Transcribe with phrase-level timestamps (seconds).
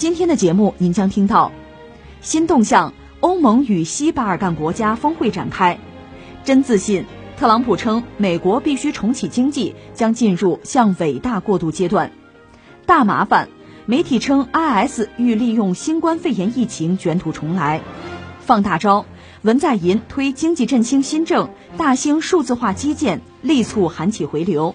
[0.00, 1.52] 今天的节目您将听到
[2.22, 5.76] 新动向：欧盟与西巴尔干国家峰会展开；
[6.42, 7.04] 真自信，
[7.36, 12.08] 特朗普称美国必须重启经济，将进入向伟大过渡阶段；
[12.86, 13.50] 大麻烦。
[13.84, 17.82] 媒体称，IS 欲利用新冠肺炎疫情卷土重来，
[18.40, 19.04] 放大招。
[19.42, 24.74] 文在寅推经济振兴新政，大兴数字化基建，力促韩企回流。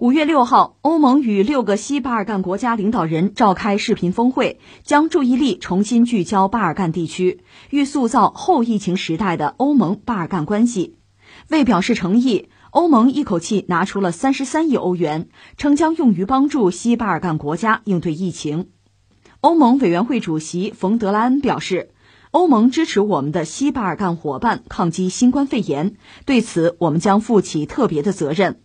[0.00, 10.96] 五月六号，欧盟与六个西巴尔干国家领导人召开视频峰会，将注意力重新聚焦巴尔干地区，欲塑造后疫情时代的欧盟巴尔干关系。
[11.50, 12.48] 为表示诚意。
[12.70, 15.28] 欧盟一口气拿出了三十三亿欧元，
[15.58, 18.68] 称将用于帮助西巴尔干国家应对疫情。
[19.42, 21.90] 欧盟委员会主席冯德莱恩表示，
[22.30, 28.62] 欧盟支持我们的西巴尔干伙伴抗击新冠肺炎，对此我们将负起特别的责任。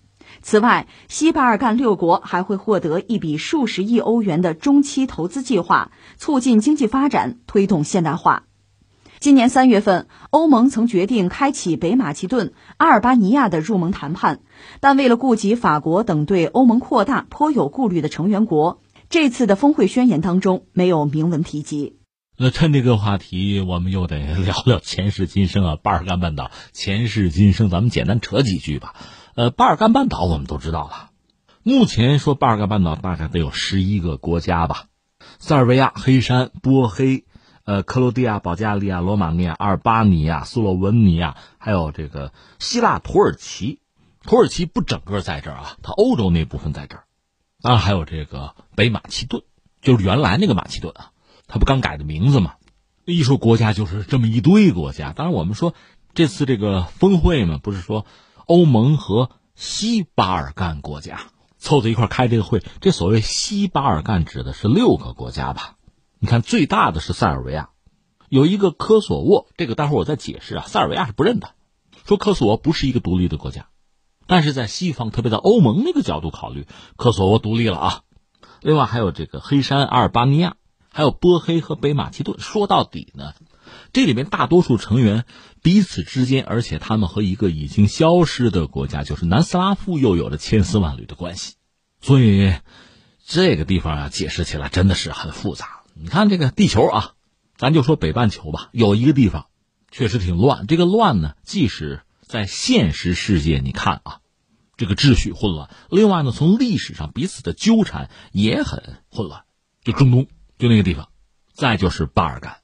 [0.48, 8.44] 此外，西巴尔干六国还会获得一笔数十亿欧元的中期投资计划，促进经济发展，推动现代化。
[9.20, 14.42] 今年三月份，欧盟曾决定开启北马其顿、阿尔巴尼亚的入盟谈判，
[14.80, 21.98] 但为了顾及法国等对欧盟扩大颇有顾虑的成员国，这次的峰会宣言当中没有明文提及。
[22.38, 28.94] 那趁这个话题，我们又得 聊聊前世今生啊，巴尔干半岛前世今生，咱们简单扯几句吧。
[29.36, 31.10] 呃，巴尔干半岛我们都知道了，
[31.62, 34.86] 目前说巴尔干半岛大概得有十一个国家吧，
[35.40, 37.26] 塞尔维亚、黑山、波黑。
[37.66, 43.80] 呃，克罗地亚、保加利亚、罗马尼亚、阿尔巴尼亚、斯洛文尼亚，还有这个希腊、土耳其。
[44.22, 47.06] 土耳其不整个在这儿啊，它欧洲那部分在这儿。
[47.62, 49.42] 当然还有这个北马其顿，
[49.82, 51.10] 就是原来那个马其顿啊，
[51.48, 52.54] 它不刚改的名字嘛？
[53.04, 55.12] 一说国家就是这么一堆国家。
[55.12, 55.74] 当然我们说
[56.14, 58.06] 这次这个峰会嘛，不是说
[58.46, 61.22] 欧盟和西巴尔干国家
[61.58, 62.64] 凑在一块开这个会。
[62.82, 65.76] 这所谓西巴尔干指的是六个国家吧？
[66.20, 67.70] 你看，最大的是塞尔维亚，
[68.30, 70.66] 有一个科索沃，这个待会儿我再解释啊。
[70.68, 71.52] 塞尔维亚是不认的，
[72.06, 73.68] 说科索沃不是一个独立的国家，
[74.26, 78.02] 但是在西方，特别在欧盟那个角度考虑，科索沃独立了啊。
[78.62, 80.56] 另外还有这个黑山、阿尔巴尼亚，
[80.92, 82.40] 还有波黑和北马其顿。
[82.40, 83.34] 说到底呢，
[83.94, 85.26] 这里面大多数成员
[85.66, 91.56] 彼此之间，而且他们和一个已经消失的国家，就是南斯拉夫，又有着千丝万缕的关系。
[92.00, 92.54] 所以
[93.26, 95.82] 这个地方啊，解释起来真的是很复杂。
[95.96, 97.14] 你看这个地球啊，
[97.58, 99.48] 咱就说北半球吧，有一个地方
[99.90, 100.68] 确实挺乱。
[100.68, 104.20] 这个乱呢，即使在现实世界，你看啊，
[104.78, 109.46] 这个秩序混乱；另外呢，从历史上彼此的纠缠也很混乱。
[109.84, 110.28] 就中东，
[110.60, 111.10] 就那个地方，
[111.56, 112.58] 再就是巴尔干。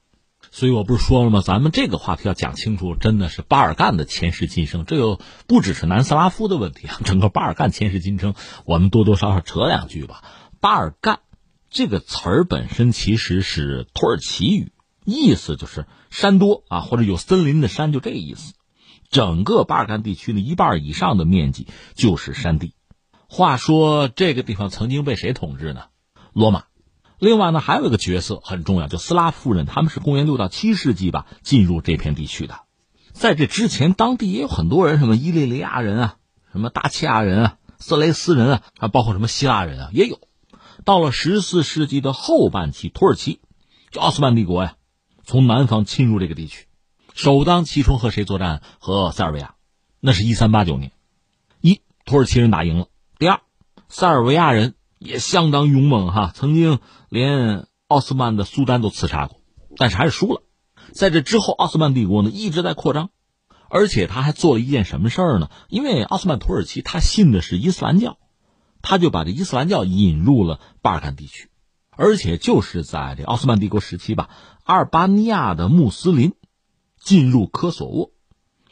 [0.52, 1.40] 所以我不是说了吗？
[1.40, 4.84] 咱们这个话题要讲清楚，真的是巴尔干的前世今生。
[4.84, 5.18] 这又
[5.48, 8.34] 不只是南斯拉夫的问题啊， 整个巴尔干前世今生，
[8.66, 10.22] 我们多多少少扯两句吧。
[10.60, 11.20] 巴尔干。
[11.70, 14.72] 这个词儿本身其实是土耳其语，
[15.06, 18.52] 意思就是山多啊，或者有森林的山，就这个意思。
[19.10, 22.74] 整个巴尔干地区的一半以上的面积就是山地。
[23.26, 25.84] 话说这个地方曾经被谁统治呢？
[26.34, 26.64] 罗马。
[27.22, 32.62] 另外呢，还有一个角色很重要，就斯拉夫人，他们是公元六到七世纪吧进入这片地区的。
[33.12, 36.16] 在这之前，当地也有很多人，什么伊利利亚人啊，
[36.50, 40.18] 什么大契亚人啊，色雷斯人啊，还包括什么希腊人啊，也有。
[40.84, 43.40] 到了十四世纪的后半期，土耳其，
[43.92, 44.74] 就奥斯曼帝国呀，
[45.22, 46.66] 从南方侵入这个地区，
[47.14, 48.62] 首当其冲和谁作战？
[48.80, 49.54] 和塞尔维亚。
[50.00, 50.90] 那是一三八九年，
[51.60, 52.88] 一土耳其人打赢了。
[53.20, 53.42] 第二，
[53.88, 54.74] 塞尔维亚人
[55.04, 56.78] 也相当勇猛哈，曾经
[57.08, 59.40] 连奥斯曼的苏丹都刺杀过，
[59.76, 60.42] 但是还是输了。
[60.92, 63.10] 在这之后，奥斯曼帝国呢一直在扩张，
[63.68, 65.50] 而且他还做了一件什么事儿呢？
[65.68, 68.18] 因为奥斯曼土耳其他信的是伊斯兰教。
[68.84, 71.50] 他就把这伊斯兰教引入了巴尔干地区，
[71.92, 74.28] 而且就是在这奥斯曼帝国时期吧，
[74.64, 76.34] 阿尔巴尼亚的穆斯林
[76.98, 78.10] 进入科索沃，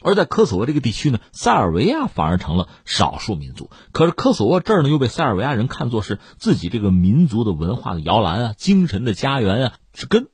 [0.01, 3.69] 而在科索沃这个地区呢，塞尔维亚反而成了少数民族。
[3.91, 10.27] 可是科索沃这儿呢，又被塞尔维亚人看作是自己这个民族的文化的摇篮啊，精神的家园啊，是根。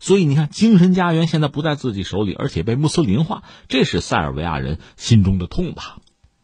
[0.00, 5.98] 所以你看，精神家园现在不在自己手里，而且被穆斯林化，这是塞尔维亚人心中的痛吧？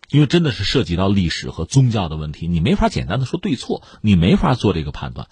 [0.08, 5.28] 因为真的是涉及到历史和宗教的问题，你没法简单的说对错，你没法做这个判断。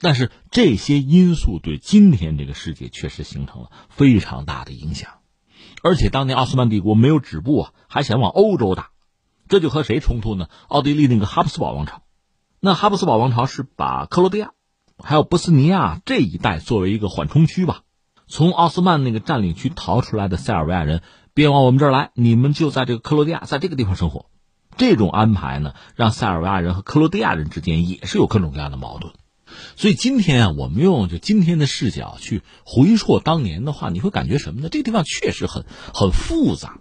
[0.00, 5.10] 但是这些因素对今天这个世界确实形成了非常大的影响。
[5.84, 8.88] 而且当年奥斯曼帝国没有止步啊，还想往欧洲打，
[9.48, 10.48] 这就和谁冲突呢？
[10.66, 12.00] 奥地利那个哈布斯堡王朝，
[12.58, 14.52] 那哈布斯堡王朝是把克罗地亚，
[14.98, 17.82] 还有波斯尼亚这一带作为一个缓冲区吧。
[18.26, 21.02] 从奥斯曼那个占领区逃出来的塞尔维亚人，
[21.34, 24.30] 别往我们这儿来，你们就在这个克罗地亚，在这个地方生活。
[24.78, 29.12] 这种安排呢，让塞尔维亚人和克罗地亚人之间也是有各种各样的矛盾。
[29.76, 34.68] 所以今天啊，我们用就今天的视角去回溯当年的话，你会感觉什么呢？
[34.68, 36.78] 这个地方确实很很复杂，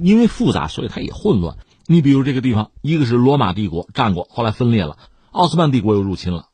[0.00, 1.58] 因为复杂，所以它也混乱。
[1.86, 4.96] 你比如这个地方，一个是罗马帝国战过，后来分裂了；
[5.30, 6.46] 奥斯曼帝国又入侵了，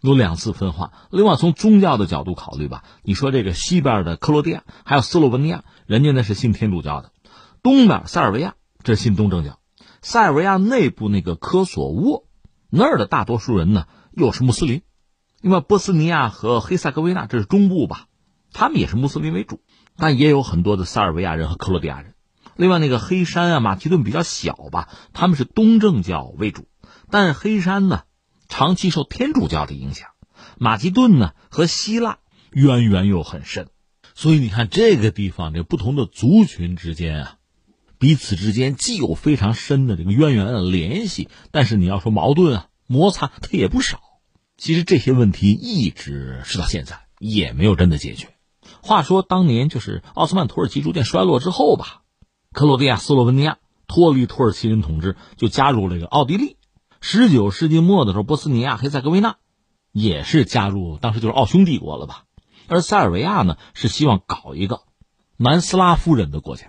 [0.00, 0.92] 有两次分化。
[1.10, 7.10] 另外，从宗教的角度考虑吧，你说这个西边的克罗地亚还有斯洛文尼亚，人家那是信天主教的；
[7.62, 9.52] 东边塞尔维亚这信东正教；
[10.02, 12.24] 塞尔维亚内部那个科索沃
[12.70, 14.82] 那儿的大多数人呢又是穆斯林。
[15.42, 18.06] 另外，波斯尼亚和黑塞哥维纳这是中部吧，
[18.52, 19.60] 他们也是穆斯林为主，
[19.96, 22.14] 但也有很多的塞尔维亚人和克罗地亚人。
[22.54, 26.68] 另外，那个黑山啊、马其顿比较小吧，他们是东正教为主，
[27.10, 28.02] 但是黑山呢
[28.48, 30.10] 长期受天主教的影响，
[30.58, 32.18] 马其顿呢和希腊
[32.52, 33.66] 渊源又很深，
[34.14, 37.36] 所以你看这个地方这不同的族群之间啊，
[37.98, 44.00] 彼此之间既有非常深的这个渊源的联系，但是你要说矛盾啊、摩擦，它也不少。
[44.62, 48.28] 其实这些问题一直是到现在也没有真的解决。
[48.80, 52.02] 话说当年就是奥斯曼土耳其逐渐衰落之后吧，
[52.52, 56.58] 克罗地亚、斯洛文尼亚脱离土耳其人统治，就加入了一个奥地利。
[57.00, 59.34] 十九世纪末的时候，波斯尼亚、黑塞哥维那
[59.90, 62.22] 也是加入，当时就是奥匈帝国了吧？
[62.68, 64.82] 而塞尔维亚呢，是希望搞一个
[65.36, 66.68] 南斯拉夫人的国家，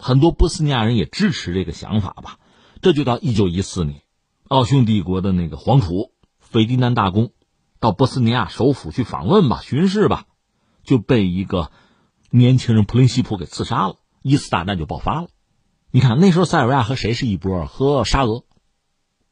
[0.00, 2.40] 很多波斯尼亚人也支持这个想法吧。
[2.82, 4.02] 这就到一九一四年，
[4.48, 6.10] 奥匈帝国的那个皇储。
[6.54, 7.32] 斐迪南大公
[7.80, 10.26] 到波斯尼亚首府去访问吧，巡视吧，
[10.84, 11.72] 就被一个
[12.30, 15.26] 年轻人普林西普给刺杀了，一次大战就爆发了。
[15.90, 17.66] 你看那时候塞尔维亚和谁是一波？
[17.66, 18.44] 和沙俄、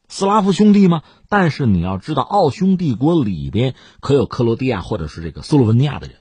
[0.09, 1.01] 斯拉夫兄弟吗？
[1.29, 6.17] 但是你要知道，奥匈帝国里边可有克罗地亚或者是这个斯洛文尼亚的人。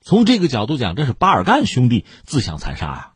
[0.00, 3.12] 从这个角度讲，这是巴尔干兄弟自相残杀呀。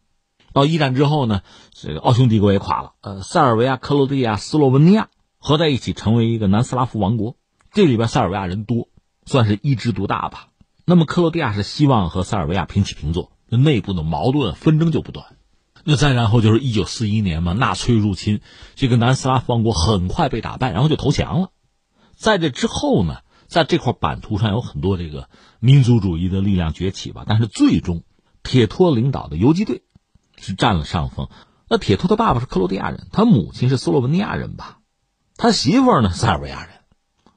[0.52, 2.94] 到一战之后呢，这个奥匈帝国也垮了。
[3.00, 5.08] 呃，塞尔维亚、克罗地亚、斯洛文尼亚。
[5.38, 7.36] 合在一起成为一个南斯拉夫王国，
[7.72, 8.88] 这里边塞尔维亚人多，
[9.24, 10.48] 算是一枝独大吧。
[10.84, 15.36] 那么克罗地亚是希望和塞尔维亚平起平坐，内部的矛盾纷争就不断。
[15.84, 18.40] 那再然后就是一九四一年嘛，纳粹入侵，
[18.74, 21.50] 这个南斯拉夫王国很快被打败，然后就投降了。
[22.16, 25.28] 在这之后呢，在这块版图上有很多这个
[25.60, 28.02] 民族主义的力量崛起吧，但是最终
[28.42, 29.82] 铁托领导的游击队
[30.36, 31.28] 是占了上风。
[31.68, 34.77] 那铁托的爸爸是克罗地亚人，他母亲是斯洛文尼亚人吧？
[35.38, 36.70] 他媳妇儿呢，塞尔维亚人，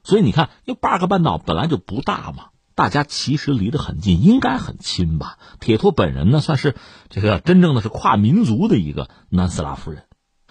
[0.02, 5.38] 所以你看，因为巴尔干半岛本来就不大嘛，大家其实离得很近，应该很亲吧。
[5.60, 6.74] 铁托本人呢，算是
[7.10, 10.06] 这个真正的是跨民族的一个南斯拉夫人，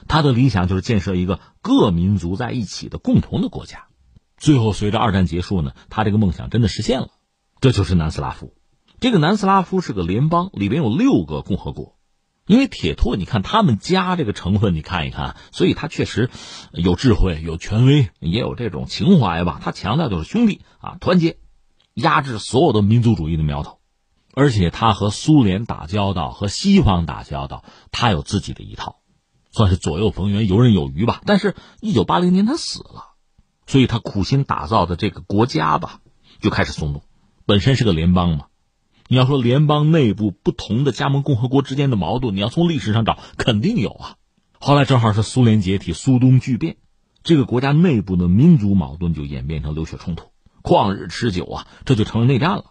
[0.07, 3.87] 他的理想就是建设一个各民族在一起的共同的国家。
[4.37, 7.09] 最后，随着二战结束呢，他这个梦想真的实现了，
[7.59, 8.53] 这就是南斯拉夫。
[9.01, 11.97] 这个南斯拉夫是个联邦，里边有六个共和国。
[12.51, 16.29] 因为铁托，你看他们家这个成分，你看一看，所以他确实
[16.73, 19.61] 有智慧、有权威，也有这种情怀吧。
[19.63, 21.37] 他强调就是兄弟啊，团结，
[21.93, 23.79] 压制所有的民族主义的苗头。
[24.33, 28.97] 而且他和苏联打交道，和西方打交道，他有自己的一套，
[29.51, 31.21] 算是左右逢源、游刃有余吧。
[31.25, 33.13] 但是，一九八零年他死了，
[33.65, 36.01] 所以他苦心打造的这个国家吧，
[36.41, 37.01] 就开始松动。
[37.45, 38.47] 本身是个联邦嘛。
[39.11, 44.15] 你要说联邦内部不同的加盟共和国之间的矛盾，你要从历史上找，肯定有啊。
[44.57, 46.77] 后来正好是苏联解体，苏东剧变，
[47.21, 50.27] 这个国家内部的民族矛盾就演变成流血冲突，
[50.63, 52.67] 旷日持久啊，这就成了内战了。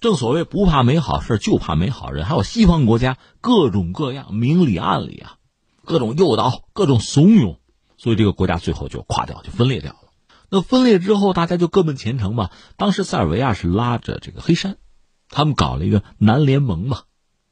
[0.00, 2.24] 正所谓不怕没好事，就怕没好人。
[2.24, 5.38] 还有西方国家各种各样明里暗里啊，
[5.84, 7.56] 各种诱导，各种怂恿，
[7.96, 9.98] 所以这个国家最后就垮掉，就分裂掉了。
[10.50, 12.50] 那分裂之后，大家就各奔前程嘛。
[12.76, 14.76] 当时塞尔维亚是拉着这个黑山。
[15.30, 17.02] 他们搞了一个南联盟嘛，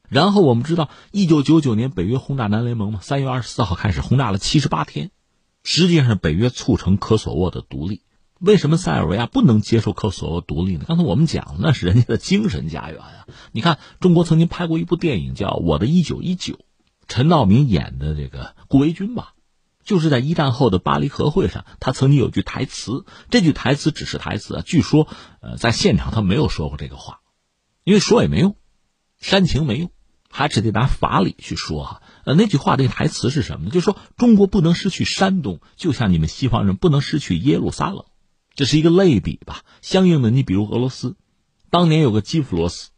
[0.09, 5.11] 然后我们知道，一九九九年北约轰炸南联盟嘛，三月二十四号开始轰炸了七十八天，
[5.63, 8.03] 实际上北约促成科索沃的独立。
[8.41, 10.85] 为什么塞尔维亚不能接受科索沃独立呢？
[10.87, 13.27] 刚才我们讲，那是人家的精神家园啊。
[13.51, 16.55] 你看，中国曾经拍过一部电影叫《我的一九一九》，
[17.09, 19.35] 陈道明演的这个顾维钧吧，
[19.85, 25.09] 就是在一战后的巴黎和会上，他曾经有句台词，这句台词只是台词啊，据说
[25.41, 27.19] 呃在现场他没有说过这个话，
[27.89, 28.55] 因为说也没用，
[29.19, 29.91] 煽情没用，
[30.29, 32.03] 还是得拿法理去说哈。
[32.27, 33.71] 呃，那句话这个台词是什么呢？
[33.71, 38.05] 就是说中国不能失去山东，就像你们西方人不能失去耶路撒冷，
[38.55, 39.63] 这是一个类比吧。
[39.81, 41.17] 相应的，你比如俄罗斯，
[41.71, 42.91] 当年有个基辅罗斯，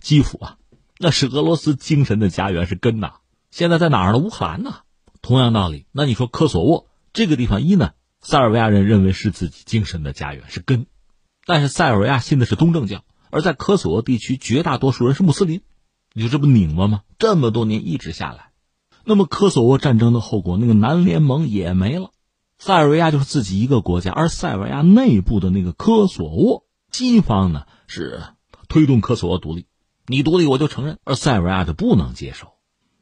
[0.00, 0.56] 基辅啊，
[0.96, 3.16] 那是俄罗斯精神的家园，是根呐。
[3.50, 4.18] 现在在哪儿呢？
[4.20, 4.76] 乌克兰呢？
[5.20, 7.90] 同样道理，那你说科索沃这个地方一呢？
[8.22, 10.86] 塞尔维亚人认为是自己精神的家园，是根，
[11.44, 15.62] 但是塞尔维亚信的是东正教，而在科索沃地区，绝大多数人是穆斯林，
[16.12, 17.02] 你说这不拧巴吗？
[17.18, 18.50] 这么多年一直下来。
[19.04, 22.10] 那么科索沃战争的后果，那个南联盟也没了，
[22.58, 28.22] 塞尔维亚就是自己一个国家，而塞尔维亚内部的那个科索沃，西方呢是
[28.68, 29.66] 推动科索沃独立，
[30.06, 32.52] 你独立我就承认，而塞尔维亚就不能接受。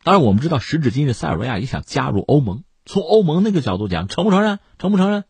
[0.05, 2.63] 当然，我们知道时至今日，塞尔维亚也想加入欧盟。
[2.87, 4.61] 从欧盟那个角度讲，承不承认？
[4.79, 5.25] 承不承认？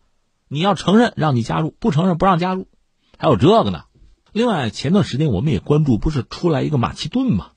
[0.46, 2.68] 你要承认，让你加入；不承认，不让加入。
[3.16, 3.84] 还有这个呢。
[4.32, 7.52] 另外，前段时间我们也关注，不是出来一个马其顿吗？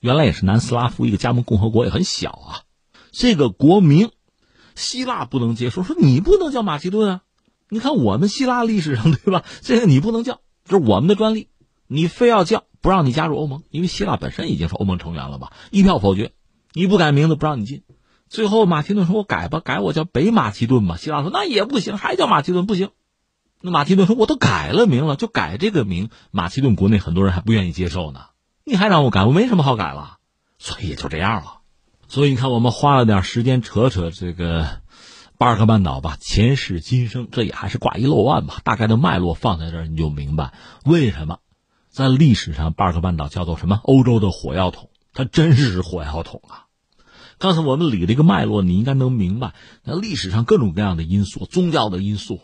[0.00, 2.60] 原来也是南斯拉夫一个加盟共和国，也很小啊。
[3.12, 4.10] 这个国名，
[4.74, 7.20] 希腊不能接受，说你不能叫马其顿啊。
[7.68, 9.44] 你看我们希腊历史上对吧？
[9.62, 11.48] 这个你不能叫，这是我们的专利，
[11.86, 15.52] 你非要叫，不让你加入欧盟，因为希腊本身已经是欧盟成员了吧？
[15.70, 16.32] 一票否决，
[16.72, 17.82] 你不改名字不让你进。
[18.28, 22.90] 最后马其顿说：“我改吧，改我叫北马其顿吧。”希腊说：“那也不行，还叫马其顿不行。”
[23.66, 28.26] 那马其顿说：“我都改了名了，就改这个名。”马其顿国内很多人还不愿意接受呢。
[28.62, 30.18] 你还让我改，我没什么好改了，
[30.58, 31.60] 所以也就这样了。
[32.06, 34.82] 所以你看，我们花了点时间扯扯这个
[35.38, 38.60] 巴尔干半岛吧，前世今生，这也还是挂一漏万吧。
[38.64, 40.52] 大概的脉络放在这儿，你就明白
[40.84, 41.38] 为什么
[41.88, 46.66] 在历史上巴尔干半岛叫做什么欧洲的火药桶，它真是火药桶啊。
[47.38, 49.54] 刚才我们理了一个脉络，你应该能明白，
[49.84, 52.42] 那历史上各种各样的因素，宗教的因素，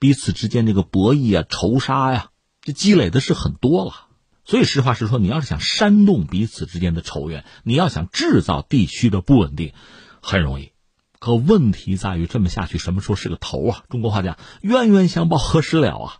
[0.00, 2.30] 彼此之间这个博弈啊、仇杀呀，
[2.62, 4.08] 这积累的是很多了。
[4.44, 9.72] 所以，实话实说，你要是想煽动彼此之间的仇怨，你要想制造地区的不稳定，
[10.20, 10.72] 很容易。
[11.20, 13.84] 可问题在于，这么下去，什么时候是个头啊？
[13.90, 16.16] 中国话讲“冤冤相报何时了”啊！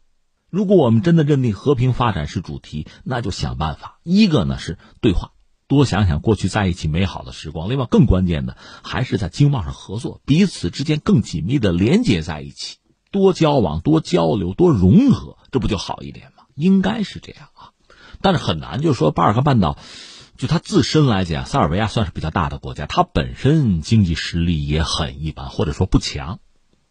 [0.50, 3.98] 如果我们真的认定和平发展是主题，那就想办法。
[4.04, 5.32] 一个呢是对话，
[5.66, 12.76] 多想想过去在一起美好的时光；另外，更关键的还是在经贸上合作，彼此之间更紧密的连接在一起，
[13.10, 16.44] 多交往、多交流、多融合，这不就好一点吗？
[16.54, 17.70] 应该是这样啊。
[18.20, 19.78] 但是很难，就是说巴尔干半岛，
[20.36, 26.38] 就它自身来讲，塞尔维亚算是比较大的国家，它本身经济实力也很一般，或者说不强，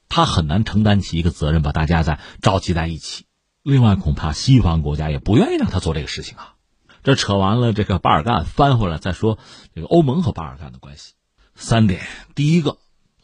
[0.07, 3.25] 它很难承担起一个责任，把大家再召集在一起。
[3.61, 6.55] 另外，恐怕西方国家也不愿意让他做这个事情啊。
[7.03, 9.37] 这扯完了这个巴尔干，翻回来再说
[9.75, 11.13] 这个欧盟和巴尔干的关系。
[11.55, 12.01] 三点，
[12.35, 12.77] 第一个，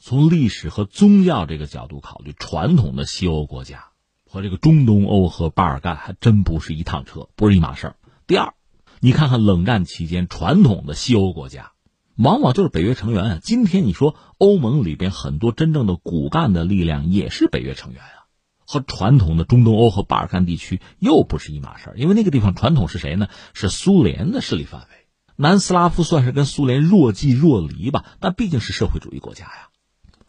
[0.07, 3.85] 从历史和宗教这个角度考虑，传统的西欧国家。
[4.29, 7.95] 和这个中东欧和巴尔干还真不是一趟车，不是一码事儿。
[8.27, 8.53] 第二，
[8.99, 11.71] 你看看冷战期间传统的西欧国家，
[12.17, 13.39] 往往就是北约成员啊。
[13.41, 18.29] 今天你说欧盟里边很多真正的骨干的力量也是北约成员啊，
[18.67, 21.97] 和传统的中东欧和巴尔干地区又不是一码事儿。
[21.97, 23.27] 因为那个地方传统是谁呢？
[23.55, 24.87] 是苏联的势力范围。
[25.35, 29.69] 南斯拉夫算是跟苏联若即若离吧，但毕竟是社会主义国家呀，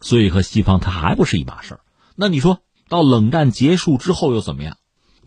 [0.07, 1.79] 所以和西方它还不是一码事儿。
[2.15, 2.61] 那你说？
[2.87, 4.77] 到冷战结束之后又怎么样？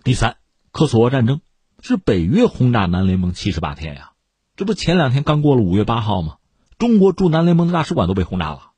[0.03, 0.39] 第三，
[0.73, 1.43] 科索沃战争
[1.83, 4.13] 是北约轰炸南联盟七十八天呀，
[4.57, 6.39] 这不前两天刚过了五月八号吗？
[6.79, 8.71] 中国驻南联盟的大使馆都被轰炸了，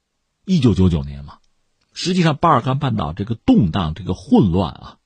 [0.45, 1.39] 一九九九年嘛。
[1.93, 4.97] 实际上，巴尔干半岛这个动荡、这个混乱啊，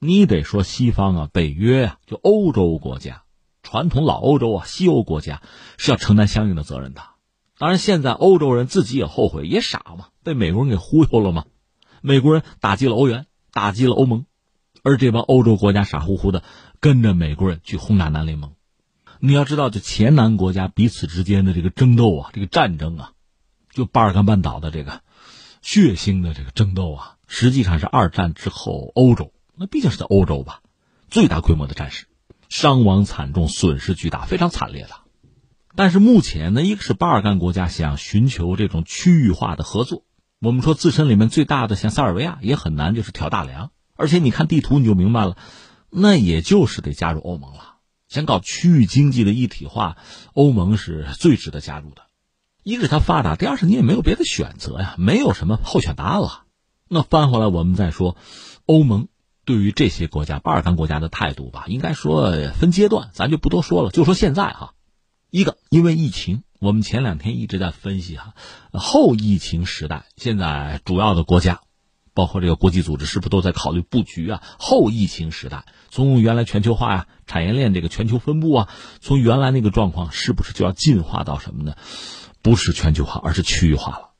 [0.00, 3.22] 你得说西方啊、北约啊，就欧洲国家，
[3.62, 5.40] 传统老欧洲啊、西欧国家
[5.78, 7.02] 是要承担相应的责任的。
[7.58, 11.44] 当然，现在欧洲人自己也后悔，也傻嘛，被美国人给忽悠了吗？
[12.02, 14.26] 美国人打击了欧元，打击了欧盟，
[14.82, 16.42] 而这帮欧洲国家傻乎乎的
[16.80, 18.54] 跟着美国人去轰炸南联盟。
[19.18, 23.12] 你要知道，这前南国家彼此之间的这个争斗啊，这个战争啊，
[23.70, 25.02] 就巴尔干半岛的这个
[25.60, 30.62] 血腥的这个争斗啊，实际上是二战之后欧洲，那毕竟是在欧洲吧，
[31.10, 32.06] 最大规模的战事，
[32.48, 34.90] 伤亡惨重，损失巨大，非常惨烈的。
[35.76, 40.04] 但是目前呢，一个是巴尔干国家想寻求这种区域化的合作。
[40.42, 43.72] 我们说自身里面最大的像塞尔维亚也很难，就是挑大梁。
[43.94, 45.36] 而且你看地图你就明白了，
[45.90, 47.74] 那也就是得加入欧盟了。
[48.08, 49.98] 想搞区域经济的一体化，
[50.32, 52.04] 欧盟是最值得加入的。
[52.62, 56.44] 一是它发达，第二是你也没有别的选择呀，没有什么候选答案了。
[56.88, 58.16] 那翻回来我们再说，
[58.64, 59.08] 欧盟
[59.44, 64.72] 对于这些国家，巴尔干国家的态度吧，应该说分阶段，咱就不多说了，就说现在哈。
[65.28, 68.34] 一个因为疫情，我们前两天一直在分析哈，
[68.70, 71.62] 后疫情时代，现在主要的国家，
[72.12, 74.42] 包括这个国际组织，是不是都在考虑布局啊？
[74.58, 78.68] 后疫情时代，从原来全球化呀、产业链这个全球分布啊，
[79.00, 81.76] 从原来那个状况，是不是就要进化到什么呢？
[82.42, 84.10] 不是全球化，而是区域化了。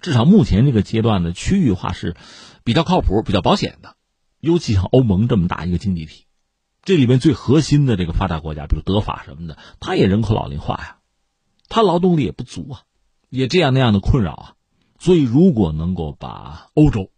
[0.00, 2.16] 至少目前这个阶段的区域化是
[2.64, 3.96] 比较靠谱、比较保险的。
[4.40, 6.24] 尤其像欧盟这么大一个经济体，
[6.82, 10.96] 这里面最核心的这个发达国家，比如德法什么的，它也人口老龄化呀。
[11.74, 12.82] 他劳动力也不足啊，
[13.30, 14.54] 也这样那样的困扰啊，
[14.98, 17.10] 所以如果能够把欧洲，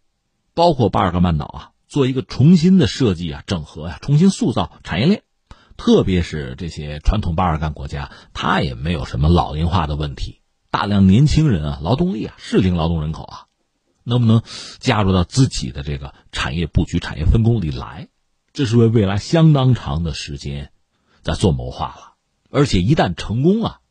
[0.53, 5.23] 包括巴尔干半岛啊，做一个重新的设计啊、整合呀、重新塑造产业链，
[5.75, 10.39] 特别是这些传统巴尔干国家，它也没有什么老龄化的问题，
[10.71, 13.47] 大量年轻人啊、劳动力啊、适龄劳动人口啊，
[14.05, 14.41] 能不能
[14.79, 18.07] 加入到自己的这个产业布局、产业分工里来？
[18.53, 20.71] 这是为未来相当长的时间
[21.23, 22.13] 在做谋划了，
[22.49, 23.81] 而且一旦成功啊。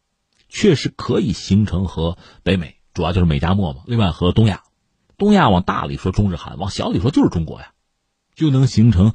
[0.54, 3.82] 确实可以形成和北美，主要就是美加墨嘛。
[3.86, 4.62] 另外和东亚，
[5.18, 7.72] 东亚往大里说中日韩，往小里说就是中国呀，
[8.36, 9.14] 就能形成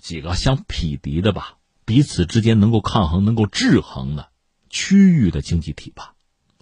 [0.00, 4.30] 几个相匹敌的吧，彼此之间能够抗衡、能够制衡的
[4.70, 6.14] 区域的经济体吧。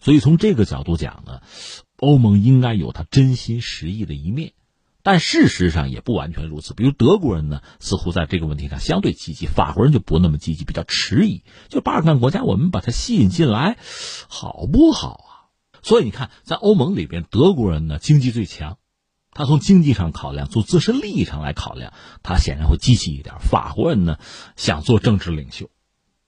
[0.03, 1.41] 所以从这个角度讲呢，
[1.99, 4.53] 欧盟应该有它真心实意的一面。
[5.03, 11.45] 但事实上也不完全如此，比如德国人呢，似乎在这个问题上相对积极，法国人就不那么积极，比较迟疑。
[11.69, 13.79] 就巴尔干国家，我们把它吸引进来，
[14.29, 15.31] 好不好啊？
[15.83, 18.77] 所以你看，在欧盟里边，德国人呢经济最强，
[19.33, 23.37] 他从经济上考量，从自身利益上来考量，他显然会积极一点。
[23.41, 24.19] 法国人呢
[24.57, 25.71] 想做政治领袖，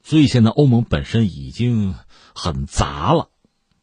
[0.03, 1.97] 所以现在欧盟本身已经
[2.35, 3.31] 很杂了，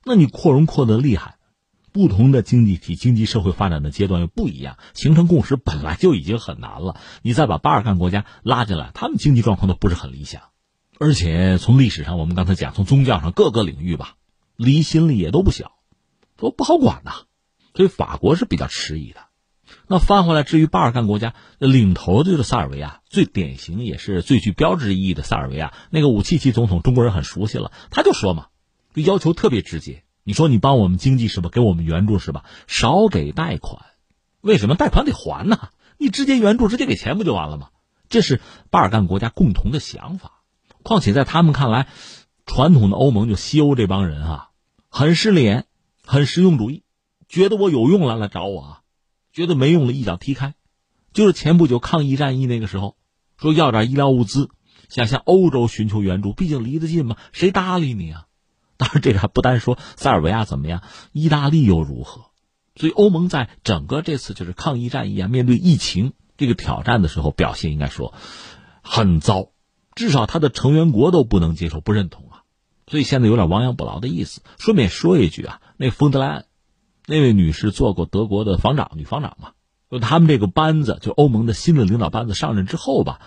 [0.06, 1.37] 那你扩容扩得厉害。
[1.91, 7.00] 不同的经济体、经济社会发展的阶段又不一样，形成共识本来就已经很难了。
[7.22, 10.41] 你再把巴尔干国家拉进来，他们经济状况都不是很理想，
[11.00, 14.15] 而且从历史上，我们刚才讲，从宗教上各个领域吧，
[14.56, 15.71] 离心力也都不小，
[16.36, 17.13] 都不好管呐。
[17.73, 19.21] 所以法国是比较迟疑的。
[19.88, 28.47] 那翻回来，至于巴尔干国家领头的就是塞尔维亚，最典型也是最具标志意义的塞尔维亚那个武契奇总统，中国人很熟悉了，他就说嘛，
[28.93, 30.04] 要求特别直接。
[30.28, 31.50] 你说你帮我们经济是吧？
[31.50, 32.44] 给我们援助是吧？
[32.68, 33.86] 少给贷款，
[34.42, 35.70] 为什么贷款得还呢？
[35.98, 37.70] 你直接援助，直接给钱不就完了吗？
[38.10, 40.42] 这是巴尔干国家共同的想法。
[40.84, 41.88] 况且在他们看来，
[42.46, 44.50] 传统的欧盟就西欧这帮人啊，
[44.90, 45.62] 很势利，
[46.06, 46.84] 很实用主义，
[47.30, 48.82] 觉得我有用了来找我啊，
[49.32, 50.56] 觉得没用了一脚踢开。
[51.13, 52.98] 就是前不久抗疫战役那个时候，
[53.38, 54.50] 说要点医疗物资，
[54.90, 58.27] 想向欧洲寻求援助，毕竟离得近嘛，谁搭理你啊？
[58.78, 62.26] 当然，这个还不单说塞尔维亚怎么样，意大利又如何？
[62.76, 68.13] 所以欧盟在整个这次就是抗疫战役啊，面对疫情这个挑战的时候，表现应该说
[68.84, 69.50] 很糟，
[69.96, 72.44] 至少他的成员国都不能接受、不认同啊。
[72.86, 74.42] 所以现在有点亡羊补牢的意思。
[74.60, 76.46] 顺便说一句啊，那冯德莱恩
[77.08, 79.54] 那位女士做过德国的防长、女防长嘛，
[79.90, 83.22] 就他们这个班子，就欧盟的新的领导班子上任之后吧，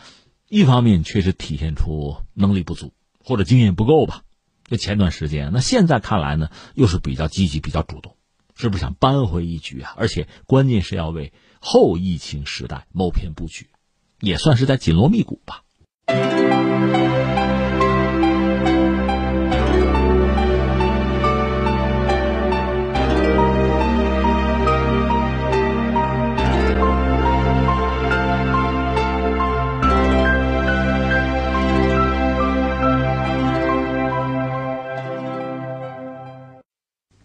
[0.48, 2.92] 一方面确实体现出能力不足
[3.24, 4.22] 或者经验不够吧。
[4.70, 8.16] 就前段时间，那现在看来呢，又是比较积极、比较主动，
[8.54, 9.94] 是不是想扳回一局啊？
[9.96, 13.66] 而且关键是要为后疫情时代谋篇布局，
[14.20, 15.64] 也算是在紧锣密鼓吧。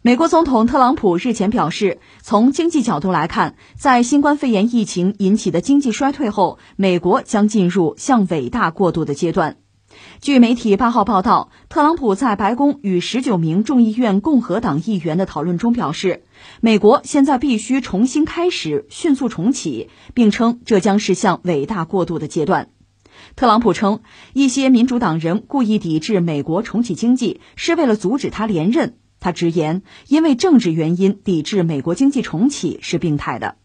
[0.06, 9.58] 美国总统特朗普日前表示，从经济角度来看，在新冠肺炎疫情引起的经济衰退后，美国将进入向伟大过渡的阶段。
[10.22, 16.22] 据媒体八号报道，特朗普在白宫与十九名众议院共和党议员的讨论中表示，
[16.62, 22.70] 美国现在必须重新开始，迅速重启，并称这将是向伟大过渡的阶段。
[23.36, 24.02] 特朗普称，
[24.34, 28.98] 一些民主党人故意抵制美国重启经济，是为了阻止他连任。
[29.26, 33.56] 他直言，因为政治原因抵制美国经济重启是病态的。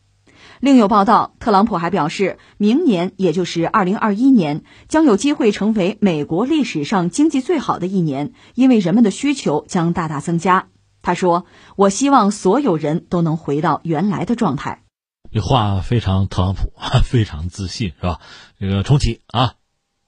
[0.58, 10.68] 另有报道，特朗普还表示，明年也就是二零二一年，将有机会成为美国历史上经济最好的一年，因为人们的需求将大大增加。
[11.02, 11.44] 他说
[11.76, 14.82] ：“我希望所有人都能回到原来的状态。”
[15.30, 16.72] 这话非常特朗普，
[17.04, 18.20] 非常自信，是吧？
[18.58, 19.56] 这个重启啊，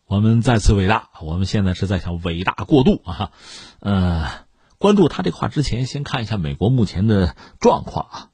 [0.07, 3.33] 我们再次伟大，我们现在是在向伟大过渡啊，
[3.81, 4.42] 呃。
[4.83, 8.29] 关注他这话之前，先看一下美国目前的状况啊。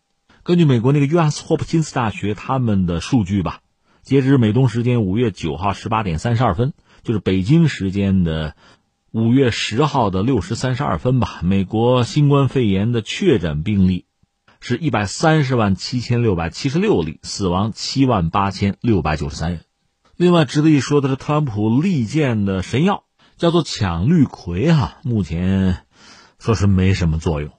[0.44, 3.60] 根据美国那个约翰斯霍普金斯大学他们的数据吧，
[4.02, 8.56] 截至美东时间五月九号十八点三十二分，就是北京时间的
[9.12, 14.06] 五月十号的六时三十二分吧，美国新冠肺炎的确诊病例
[14.58, 19.60] 是一百三十万七千六百七十六例，死亡七万八千六百九十三人。
[20.16, 23.04] 另外值得一说的是，特朗普力荐的神药
[23.36, 25.84] 叫做羟氯喹哈，目前
[26.48, 27.50] 说是没什么作用。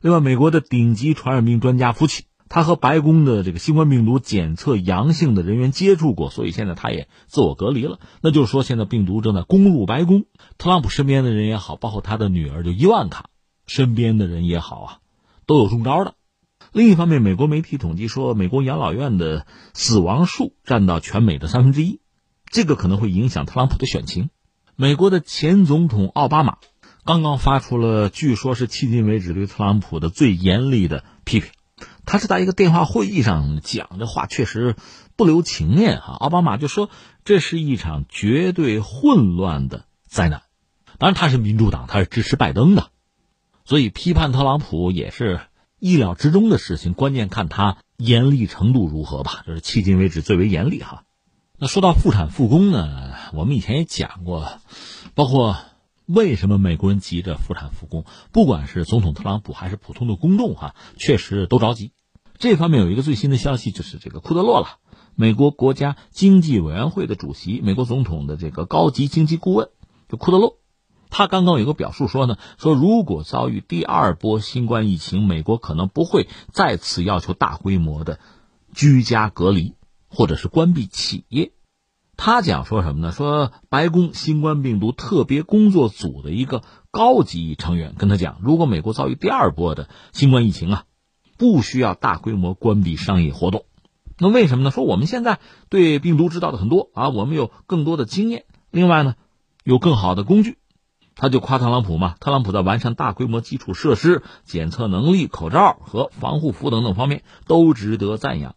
[0.00, 2.24] 另外，美国的顶级传染病专家福奇。
[2.48, 7.98] 他和白宫的这个新冠病毒检测阳性的人员接触过，所以现在他也自我隔离了。
[8.22, 10.24] 那就是说，现在病毒正在攻入白宫。
[10.56, 13.30] 特朗普身边的人也好，包括他的女儿就伊万卡
[13.66, 14.98] 身边的人也好啊，
[15.46, 16.14] 都有中招的。
[16.72, 22.00] 另一方面，美国媒体统计说，美国养老院的死亡数占到全美的三分之一，
[22.50, 24.30] 这个可能会影响特朗普的选情。
[24.76, 26.58] 美国的前总统奥巴马
[27.04, 31.50] 刚刚发出了据说是迄今为止对特朗普的最严厉的批评。
[32.06, 34.76] 他是在一个电话会议上讲的话，确实
[35.16, 36.12] 不留情面哈。
[36.12, 36.90] 奥巴马就说
[37.24, 40.42] 这是一场绝对混乱的灾难。
[40.98, 42.90] 当然，他是民主党，他是支持拜登的，
[43.64, 45.40] 所以批判特朗普也是
[45.80, 46.92] 意料之中的事情。
[46.92, 51.02] 关键看他严厉程度如何吧，这是迄今为止最为严厉哈。
[51.58, 54.60] 那说到复产复工呢，我们以前也讲过，
[55.16, 55.56] 包括。
[56.06, 58.04] 为什么美国人急着复产复工？
[58.32, 61.92] 不管是总统特朗普还是普通的公众，哈，确实都着急。
[62.38, 64.78] 这方面有一个最新的消息，就是这个库德洛了，
[65.14, 69.68] 美国国家经济委员会的主席，美国总统的这个高级经济顾问，
[70.08, 70.58] 就库德洛，
[71.08, 78.18] 他刚刚有个表述说呢，说如果遭遇第二波新冠疫情，美国可能不会再次要求大规模的
[78.74, 79.74] 居家隔离，
[80.08, 81.52] 或者是关闭企业。
[82.24, 83.10] 他讲说什么呢？
[83.10, 90.84] 说白宫新冠病毒特别工作组的一个高级成员跟他讲，如果美国遭遇第二波的新冠疫情啊，
[91.36, 93.64] 不需要大规模关闭商业活动。
[94.18, 94.70] 那为什么呢？
[94.70, 99.16] 说我们现在对病毒知道的很多啊，我们有更多的经验，另外呢，
[99.64, 100.58] 有更好的工具。
[101.16, 108.54] 他就夸特朗普嘛，特朗普在完善大规模基础设施、检测能力、口罩和防护服等等方面都值得赞扬。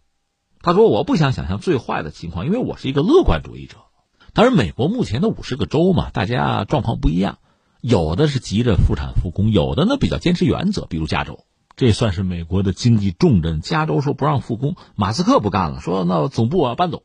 [0.65, 3.77] 他说：“我不想想象最坏的情况，因为我是一个乐观主义者。
[4.33, 7.37] 当然，美国目前的五十个州嘛，大家状况不一样，
[7.81, 10.87] 有的是急着复产复工，有的呢比较坚持原则。
[10.87, 13.61] 比如加州，这算是美国的经济重镇。
[13.61, 17.03] 加州说不让复工，马斯克不干了，说那总部我要搬走。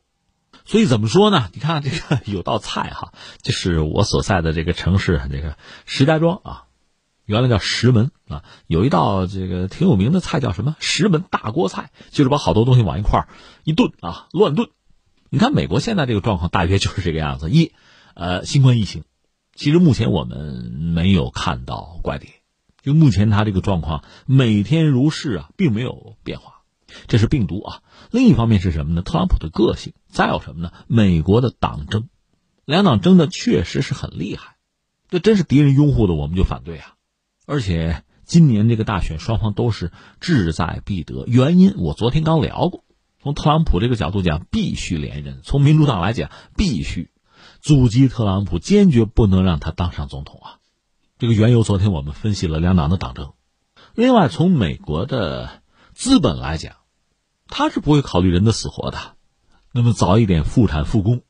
[0.65, 1.49] 所以怎么说呢？
[1.53, 6.63] 你看这个 有道菜哈，就是我所在的这个城市，这个石家庄啊。”
[7.25, 13.27] 原来叫石门啊，有一道这个挺有名的菜叫什么石门大锅菜，就是把好多东西往一块
[13.63, 14.69] 一炖啊，乱炖。
[15.29, 17.49] 你看美国现在这个状况大约就是这个样子。
[17.49, 17.71] 一，
[18.15, 19.03] 呃，新冠疫情，
[19.55, 22.33] 其实目前我们没有看到怪点，
[22.81, 26.63] 就目前它这个状况每天如是啊，并没有变化，
[27.07, 27.81] 这是病毒啊。
[28.09, 29.01] 另一方面是什么呢？
[29.03, 30.73] 特朗普的个性，再有什么呢？
[30.87, 32.09] 美国的党争，
[32.65, 34.57] 两党争的确实是很厉害，
[35.09, 36.95] 这真是敌人拥护的，我们就反对啊。
[37.51, 41.25] 而且今年这个大选，双方都是志在必得。
[41.27, 42.85] 原因我昨天刚聊过，
[43.21, 47.11] 从特朗普这个角度讲，必须连任；从民主党来讲，必须
[47.59, 50.59] 阻击特朗普，坚决不能让他当上总统啊。
[51.19, 53.33] 这个缘由，昨天我们分析了两党的党争。
[53.95, 55.61] 另外，从美国的
[55.93, 56.75] 资本来讲，
[57.47, 58.97] 他是不会考虑人的死活的。
[59.73, 61.23] 那么早一点复产复工，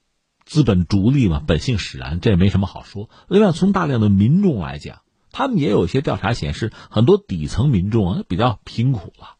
[0.45, 3.09] 资本逐利嘛，本性使然，这也没什么好说。
[3.27, 5.00] 另外，从大量的民众来讲，
[5.31, 9.37] 他们也有一些调查显示，很多底层民众啊比较贫苦了，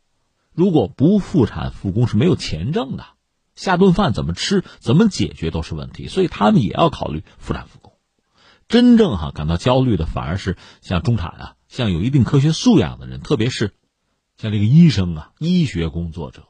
[0.54, 3.06] 如果不复产复工是没有钱挣的，
[3.56, 7.93] 下顿饭怎么吃、怎么解决都是问题，所以他们也要考虑复产复工。
[8.67, 13.73] 真正哈感到焦虑的反而是像中产啊，像有一定科学素养的人，特别是
[14.38, 16.43] 像这个医生啊、医学工作者，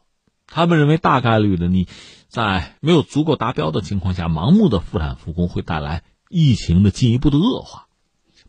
[0.45, 1.87] 他们认为大概率的你
[2.27, 7.87] 在没有足够达标的情况下，盲目的复产复工会带来疫情的进一步的恶化。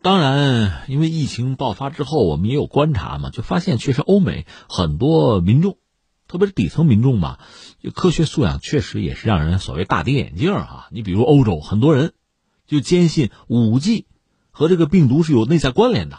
[0.03, 5.77] 当然，因为疫情爆发之后，我们也有观察嘛，就发现确实欧美很多民众，
[6.27, 7.39] 特别是底层民众吧，
[7.95, 10.87] 科学素养确实也是让人所谓大跌眼镜啊。
[10.91, 12.11] 你比如欧洲很多人
[12.67, 14.05] 就坚信五 G
[14.51, 16.17] 和这个病毒是有内在关联的，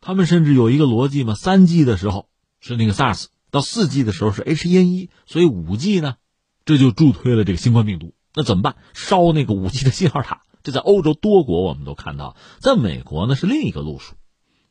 [0.00, 6.16] 他们甚至有一个逻辑嘛，三 G 的时候是那个 SARS，到四 G 的时候是 H1N1，所以五 G 呢，
[6.64, 8.14] 这就助推了这个新冠病毒。
[8.34, 8.76] 那怎么办？
[8.94, 10.44] 烧那个五 G 的信号塔。
[10.68, 14.16] 这在欧洲多国我们都看到，在美国呢是另一个路数。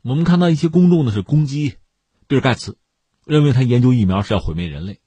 [0.04, 1.78] 我们看到一些公众呢是攻击
[2.28, 2.78] 比尔盖茨，
[3.26, 5.00] 认为他研究疫苗是要毁灭人类。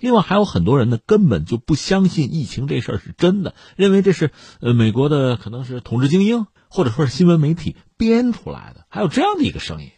[0.00, 9.92] 另外还有很多人呢根本就不相信疫情这事儿是真的，认为这是呃美国的可能是统治精英或者说是新闻媒体编出来的，还有这样的一个声音，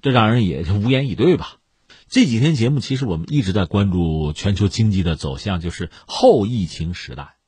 [0.00, 1.56] 这让人也就无言以对吧。
[2.08, 7.39] 这几天节目其实我们一直在关注全球经济的走向，就是后疫情时代。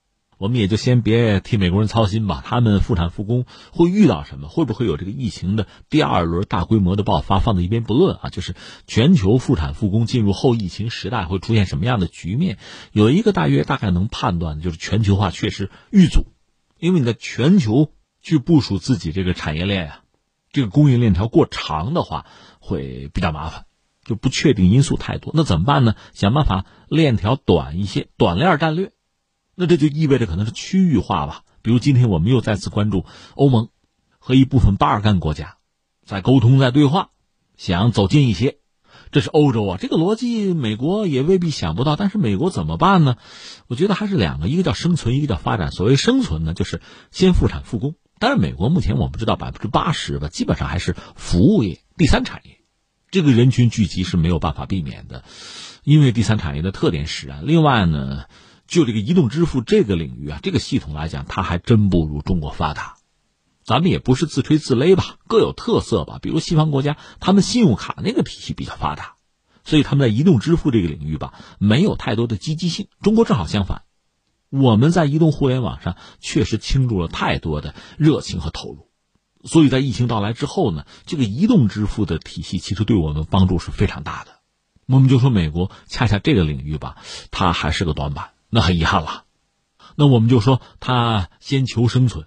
[0.43, 2.43] 我们也就先别替美国人操心吧。
[2.45, 4.49] 他们复产复工会遇到什么？
[4.49, 7.39] 会不会有这个疫情的第二轮大规模的爆发？
[7.39, 8.57] 放在一边不论啊，就是
[8.89, 12.59] 全球复产复工进入后疫情时代会出现什么样的局面？
[12.91, 16.27] 有一个大约大概能判断的就是全球化确实遇阻，
[16.81, 20.01] 因为你在全球去部署自己这个产业链呀，
[20.51, 22.27] 这个供应链条过长的话
[22.59, 23.67] 会比较麻烦，
[24.05, 25.31] 就不确定因素太多。
[25.37, 25.95] 那怎么办呢？
[26.15, 28.91] 想办法链条短一些，短链战略。
[29.55, 31.43] 那这就意味着可能是区域化吧。
[31.63, 33.69] 比如今天我们又再次关注欧盟
[34.19, 35.59] 和一部分巴尔干国家
[36.05, 37.11] 在沟通、在对话，
[37.57, 38.59] 想走近一些。
[39.13, 41.97] 这是欧洲啊，这个逻辑美国也未必想不到。
[41.97, 43.17] 但是美国怎么办呢？
[43.69, 45.71] 我觉得还是两个，一个叫生存，一个叫发展。
[45.71, 47.95] 所谓生存呢，就是先复产复工。
[48.19, 52.61] 但是美国目前我们知道百分之八十吧，基本上还是服务业、第三产业，
[53.11, 55.25] 这个人群聚集是没有办法避免的，
[55.85, 57.47] 因为第三产业的特点使然。
[57.47, 58.25] 另外呢。
[58.73, 62.97] 就这个移动支付这个领域啊，这个系统来讲，它还真不如中国发达。
[63.63, 66.19] 咱们也不是自吹自擂吧，各有特色吧。
[66.23, 69.17] 比如西方国家，他们信用卡那个体系比较发达，
[69.63, 72.89] 所以他们在移动支付这个领域吧，没有太多的积极性。
[73.03, 73.83] 中国正好相反，
[74.49, 78.89] 我们在移动互联网上确实倾注了太多的热情和投入，
[79.45, 84.31] 所以在疫情到来之后呢，这个移动支付的体系其实对我们帮助是非常大的。
[84.87, 86.97] 我们就说美国恰恰这个领域吧，
[87.31, 88.32] 它还是个短板。
[88.55, 89.25] 那很遗憾了，
[89.97, 92.27] 那我们就说他先求生存，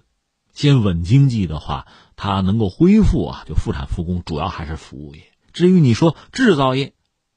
[0.52, 1.86] 先稳经济的话，
[2.16, 5.22] 他能够恢复啊，就复产复工，主要还是服务业。
[5.52, 6.94] 至于你说制造业，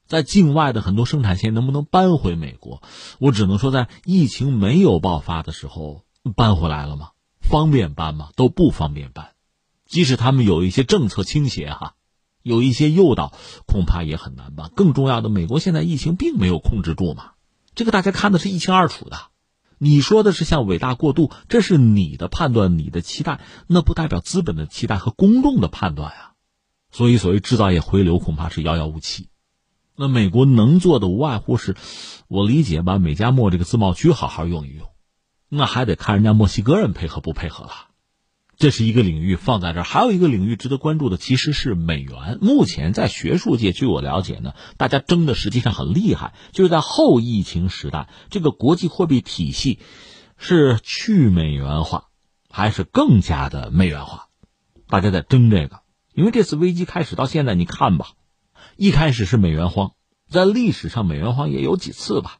[0.08, 2.82] 在境外的很多生产线能不能搬回美国，
[3.20, 7.10] 我只能说在疫情没有爆发的时候搬回来了吗？
[7.40, 8.30] 方便搬吗？
[8.34, 9.34] 都不方便搬。
[9.86, 11.94] 即使他们有一些政策倾斜哈，
[12.42, 13.32] 有一些诱导，
[13.68, 14.68] 恐怕也很难吧。
[14.74, 17.34] 更重要的，美国现在疫情并没有控制住嘛。
[17.74, 19.16] 这个大家看的是一清二楚的，
[19.78, 26.32] 你说的是像伟大过度，这是你的判断，你的期待，那不代表资本的期待和公众的判断呀。
[26.90, 29.28] 所以，所谓制造业回流恐怕是遥遥无期。
[29.94, 31.76] 那美国能做的无外乎是，
[32.26, 34.88] 我理解吧，美加墨这个自贸区好好用一用，
[35.48, 37.89] 那还得看人家墨西哥人配合不配合了。
[38.60, 42.36] 这是一个领域放在这儿，还有一个领域值得关注的，其实是美元。
[42.42, 49.78] 目前在学术界，据我了解呢，大家争的实际上很厉害，就是在后疫情时代，这个国际货币体系
[50.36, 52.08] 是去美元化，
[52.50, 54.26] 还是更加的美元化？
[54.88, 55.80] 大家在争这个。
[56.12, 58.08] 因为这次危机开始到现在，你看吧，
[58.76, 59.92] 一开始是美元荒，
[60.28, 62.39] 在历史上美元荒也有几次吧。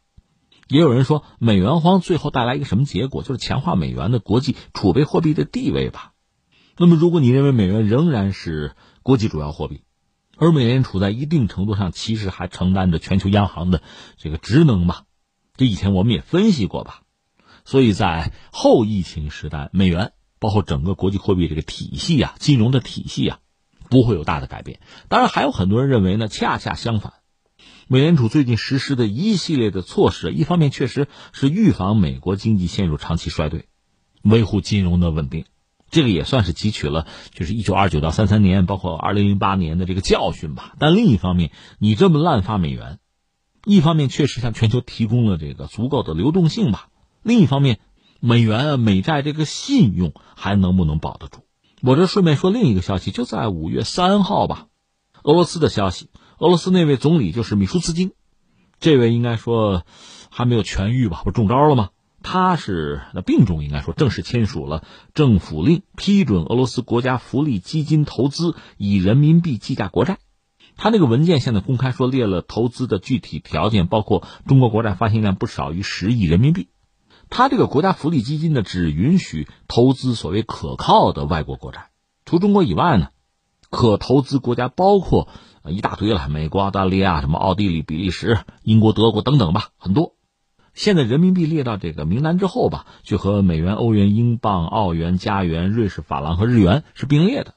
[0.70, 3.24] 也有人说，美元荒最后带来一个什么结果？
[3.24, 6.12] 就是强化美元的国际储备货币的地位吧。
[6.76, 9.82] 那么，如果你认为美元仍然是国际主要货币，
[10.38, 13.82] 而美联储在一定程度上其实还承担着全球央行的
[14.16, 15.02] 这个职能吧，
[15.56, 17.02] 这以前我们也分析过吧。
[17.64, 23.38] 所以在后疫情时代，美元包括整个国际货币这个体系啊，金融的体系啊，
[23.90, 24.80] 不会有大的改变。
[25.08, 27.12] 当然，还有很多人认为呢，恰恰相反，
[27.92, 33.66] 美联储最近实施的一系列的措施，一方面确实是预防美国经济陷入长期衰退，
[34.22, 35.44] 维护金融的稳定。
[35.90, 40.76] 这个也算是汲取了，就是一九二九到三三年，包括二零零八年的这个教训吧。
[40.78, 41.50] 但另一方面，
[41.80, 43.00] 你这么滥发美元，
[43.64, 46.90] 一方面确实向全球提供了这个足够的流动性吧；
[47.24, 47.80] 另一方面，
[48.20, 51.40] 美元啊、美债这个信用还能不能保得住？
[51.82, 54.68] 我这顺便说另一个消息，就在五月三号吧，
[55.24, 56.08] 俄罗斯的消息，
[56.40, 58.12] 俄罗斯那位总理就是米舒斯金，
[58.78, 59.84] 这位应该说
[60.30, 61.20] 还没有痊愈吧？
[61.22, 61.90] 不中招了吗？
[62.22, 70.18] 他是那病重，应该说正式签署了政府令，批准俄罗斯国家福利基金投资以人民币计价国债。
[70.78, 76.68] 他那个文件现在公开说列了投资的具体条件，包括中国国债发行量不少于十亿人民币。
[77.28, 81.90] 他这个国家福利基金呢，只允许投资所谓可靠的外国国债。
[82.24, 83.08] 除中国以外呢，
[83.70, 85.28] 可投资国家包括
[85.64, 90.16] 一大堆了，美国、澳大利亚、什么奥地利、比利时、英国、德国等等吧，很多。
[90.74, 97.54] 现在人民币列到这个名单之后吧，就和美元、欧元、英镑、澳元、加元、瑞士法郎和日元是并列的。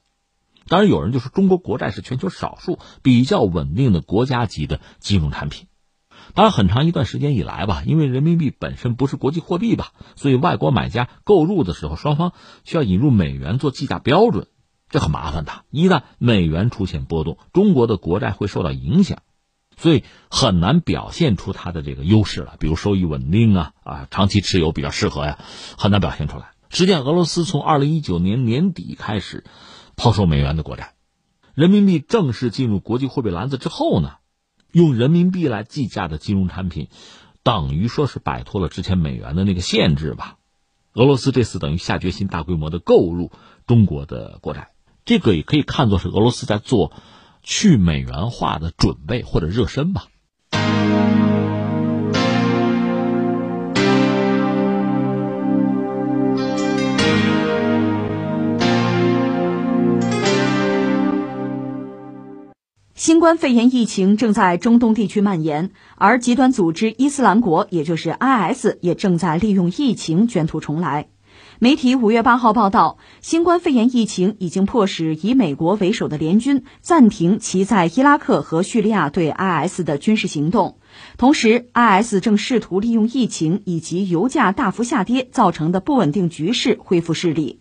[0.66, 5.66] 当然，有人就说中国国债是全球少数比较稳定的国家级的金融产品。
[6.34, 12.32] 当然，很长一段时间以来吧，因为人民币本身不是国际货币吧，所以外国买家购入的时候，双方
[12.64, 14.48] 需要引入美元做计价标准，
[14.94, 15.64] 这很麻烦的。
[15.70, 19.18] 一旦美元出现波动，中国的国债会受到影响。
[19.76, 25.40] 所以很难表现出它的这个优势了，比如收益稳定啊啊，长期持有比较适合呀，
[25.76, 26.52] 很难表现出来。
[26.68, 29.42] 实际上，俄罗斯从二零一九年年底开始
[29.96, 30.94] 抛售美元的国债，
[31.54, 34.12] 人民币正式进入国际货币篮子之后呢，
[34.70, 36.86] 用人民币来计价的金融产品，
[37.42, 40.36] 等于说是摆脱了之前美元的那个限制吧。
[40.92, 43.32] 俄罗斯这次等于下决心大规模的购入
[43.66, 44.70] 中国的国债，
[45.06, 46.90] 这个也可以看作是俄罗斯在做
[47.42, 50.06] 去美元化的准备或者热身吧。
[62.94, 71.08] 新冠肺炎疫情正在中东地区蔓延，而极端组织伊斯兰国，也就是 IS，也正在利用疫情卷土重来。
[71.60, 80.78] 媒体五月八号报道，新冠肺炎疫情已经迫使以美国为首的联军暂停其在伊拉克和叙利亚对 IS 的军事行动，
[81.16, 87.60] 同时，IS 正试图利用疫情以及油价大幅下跌造成的不稳定局势恢复势力。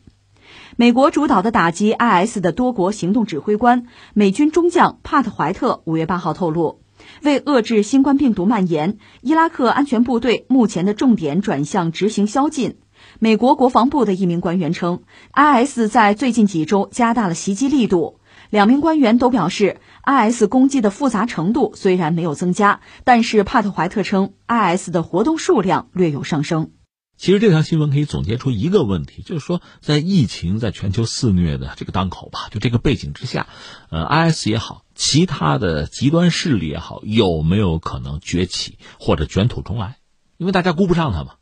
[0.75, 6.79] 美国主导的打击 IS 的多国行动指挥官、美军中将帕特怀特五月八号透露，
[7.21, 12.77] 为遏制新冠病毒蔓延，伊拉克安全部队目前的重点转向执行宵禁。
[13.23, 18.19] 美国国防部的一名官员称，IS 在最近几周加大了袭击力度。
[18.49, 26.71] 两名官员都表示，IS 攻击的复杂程度虽然没有增加，但是帕特怀特称，IS 的活动数量略有上升。
[27.15, 33.47] 其实这条新闻可以总结出一个问题，就是说，在疫情在全球肆虐的这个当口吧，就这个背景之下，
[33.89, 39.95] 呃，IS 也好，其他的极端势力也好，有没有可能崛起或者卷土重来？
[40.35, 41.35] 因为大家顾不上他嘛，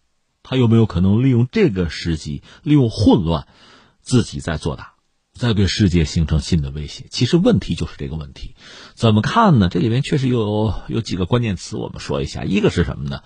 [0.52, 3.48] 他有没有可能利用这个时机，利用混乱，
[4.02, 4.96] 自己在做大，
[5.34, 7.06] 再对世界形成新的威胁？
[7.10, 8.54] 其实问题就是这个问题，
[8.94, 9.70] 怎么看呢？
[9.70, 13.22] 这里面确实有有几个关键词，我们说一下，一个是什么呢？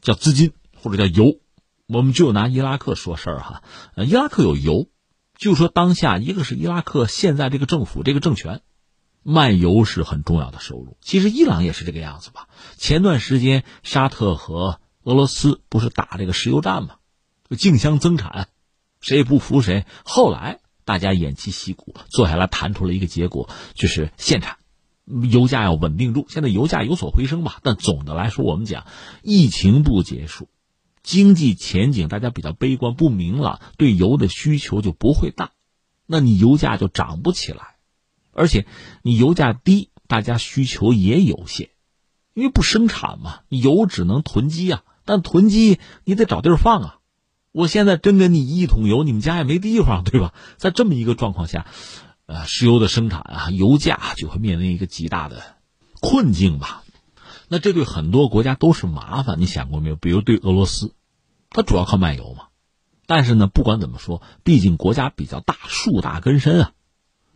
[0.00, 1.38] 叫资金或者叫油。
[1.86, 3.62] 我们就拿伊拉克说事儿哈，
[3.96, 4.88] 伊拉克有油，
[5.36, 8.62] 就说当下一个是伊拉克现在这个政府这个政权，
[9.22, 10.96] 卖油是很重要的收入。
[11.02, 12.48] 其实伊朗也是这个样子吧。
[12.78, 16.96] 前段时间沙特和俄罗斯不是打这个石油战吗？
[17.48, 18.48] 就竞相增产，
[19.00, 19.84] 谁也不服谁。
[20.04, 24.56] 后来大家偃旗息鼓，坐下来谈出了一个结果，就是限产，
[25.30, 26.26] 油价要稳定住。
[26.30, 28.86] 现在油价有所回升吧，但总的来说，我们讲
[29.22, 30.48] 疫情不结束。
[31.02, 35.50] 经济前景大家比较悲观不明朗，对油的需求就不会大，
[36.06, 37.76] 那你油价就涨不起来，
[38.32, 38.66] 而且
[39.02, 41.68] 你油价低，大家需求也有限，
[42.32, 46.98] 因为不生产嘛，油只能囤积啊，但囤积你得找地儿放啊。
[47.52, 50.34] 我现在真给你一桶油，你们家也没地方，对吧？
[50.56, 51.66] 在这么一个状况下，
[52.26, 55.42] 呃，石油的生产啊，油价就会面临一个极大的
[56.00, 56.82] 困境吧。
[57.46, 59.96] 那这对很多国家都是麻烦，你想过没有？
[59.96, 60.94] 比如对俄罗斯，
[61.50, 62.46] 它主要靠卖油嘛。
[63.06, 66.72] 但是呢，不管怎么说，毕竟国家比较大，树大根深啊，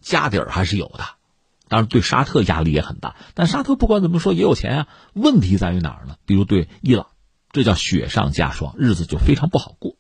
[0.01, 1.05] 家底儿还是有的。
[1.69, 3.15] 当然，对沙特压力也很大。
[3.35, 4.89] 但沙特不管怎么说也有钱啊。
[5.13, 6.17] 问题在于哪儿呢？
[6.25, 7.09] 比如对伊朗，
[7.51, 9.97] 这叫雪上加霜，日子就非常不好过。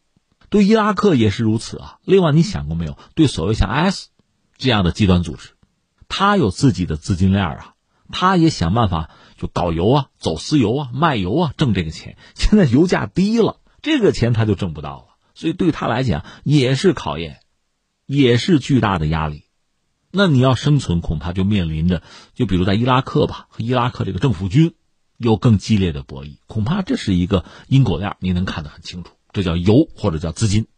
[0.50, 1.98] 对伊拉克也是如此啊。
[2.04, 2.98] 另外，你想过没有？
[3.14, 4.08] 对所谓像 IS
[4.56, 5.50] 这样的极端组织，
[6.08, 7.74] 他有自己的资金链啊，
[8.12, 9.10] 他也想办法。
[9.38, 12.16] 就搞油啊，走私油啊，卖油啊，挣这个钱。
[12.34, 17.38] 现在油价低了，这个钱他就挣不到了，所以对他来讲也是考验，
[18.04, 19.44] 也是巨大的压力。
[20.10, 22.02] 那你要生存，恐怕就面临着，
[22.34, 24.74] 就比如在伊拉克吧，和伊拉克这个政府军
[25.18, 26.38] 有更激烈的博弈。
[26.46, 29.10] 恐怕这是一个因果链，你能看得很清楚。
[29.32, 30.68] 这叫油或者叫资金，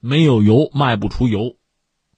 [0.00, 1.56] 没有油卖不出油。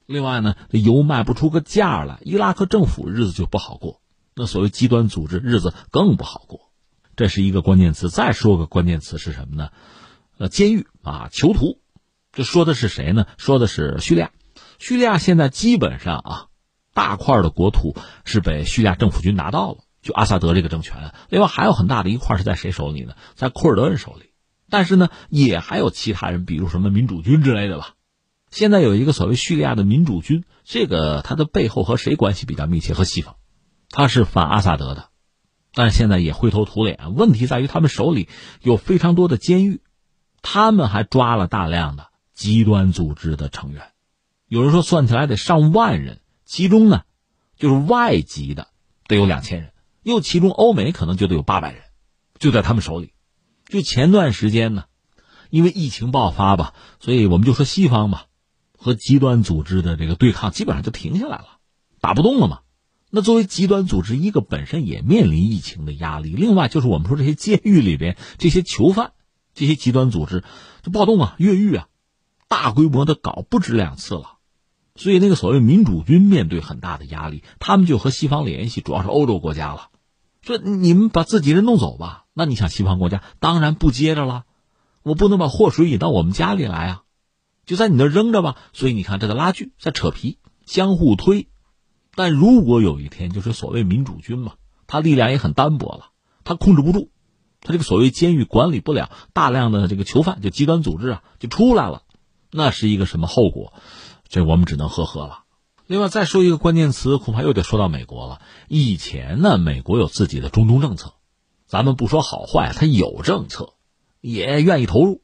[0.06, 4.00] 另外呢，这油卖不出个价来，伊拉克政府日子就不好过。
[4.34, 6.70] 那所谓极端组织日子更不好过，
[7.16, 8.08] 这是一个关键词。
[8.08, 9.70] 再说个关键词是什么呢？
[10.38, 11.80] 呃，监狱啊，囚徒。
[12.32, 13.26] 这说的是谁呢？
[13.38, 14.30] 说的是叙利亚。
[14.78, 16.46] 叙利亚现在基本上啊，
[16.92, 21.12] 大块的国土是被叙利亚政府军拿到了，就阿萨德这个政权。
[21.28, 23.14] 另外还有很大的一块是在谁手里呢？
[23.34, 24.30] 在库尔德人手里。
[24.70, 27.94] 但是呢，也还有其他人，比如什么民主军之类的吧。
[28.50, 32.94] 现在有一个所谓叙利亚的民主军，这个他的背后和谁关系比较密切？
[32.94, 33.36] 和西方。
[33.90, 35.08] 他是反阿萨德的，
[35.74, 37.14] 但是现在也灰头土脸。
[37.14, 38.28] 问题在于他们手里
[38.62, 39.80] 有非常多的监狱，
[40.42, 43.90] 他们还抓了大量的极端组织的成员，
[44.48, 47.02] 有人说算起来得上万人，其中呢，
[47.56, 48.68] 就是外籍的
[49.06, 49.72] 得有两千人，
[50.06, 51.82] 又其中欧美可能就得有八百人，
[52.38, 53.10] 就在他们手里。
[53.68, 54.84] 就前段时间呢，
[55.50, 58.26] 因为疫情爆发吧，所以我们就说西方吧，
[58.78, 61.58] 和极端组织的这个对抗基本上就停下来了，
[62.00, 62.60] 打不动了嘛。
[63.10, 69.10] 那作为极端组织，一个本身也面临疫情的压力，另外就是我们说这些监狱里边这些囚犯，
[69.54, 70.44] 这些极端组织
[70.84, 71.88] 就暴动啊、越狱啊，
[72.46, 74.38] 大规模的搞不止两次了，
[74.94, 79.88] 所以那个所谓民主军面对很大的压力，他们就和西方联系，主要是欧洲国家了，
[80.46, 82.24] 说你们把自己人弄走吧。
[82.32, 84.44] 那你想西方国家当然不接着了，
[85.02, 87.02] 我不能把祸水引到我们家里来啊，
[87.64, 88.56] 就在你那扔着吧。
[88.72, 91.48] 所以你看，这个拉锯在扯皮，相互推。
[92.14, 94.52] 但如果有一天，就是所谓民主军嘛，
[94.86, 96.10] 他力量也很单薄了，
[96.44, 97.10] 他控制不住，
[97.60, 102.02] 他这个所谓监狱管理不了，大量的这个囚犯就极端组织啊就出来了，
[102.52, 103.72] 那是一个什么后果？
[104.28, 105.44] 这我们只能呵呵了。
[105.86, 108.40] 另外再说一个关键词，恐怕又得说到美国了。
[108.66, 111.14] 以前呢，美国有自己的中东政策，
[111.66, 113.74] 咱们不说好坏，他有政策，
[114.20, 115.22] 也愿意投入，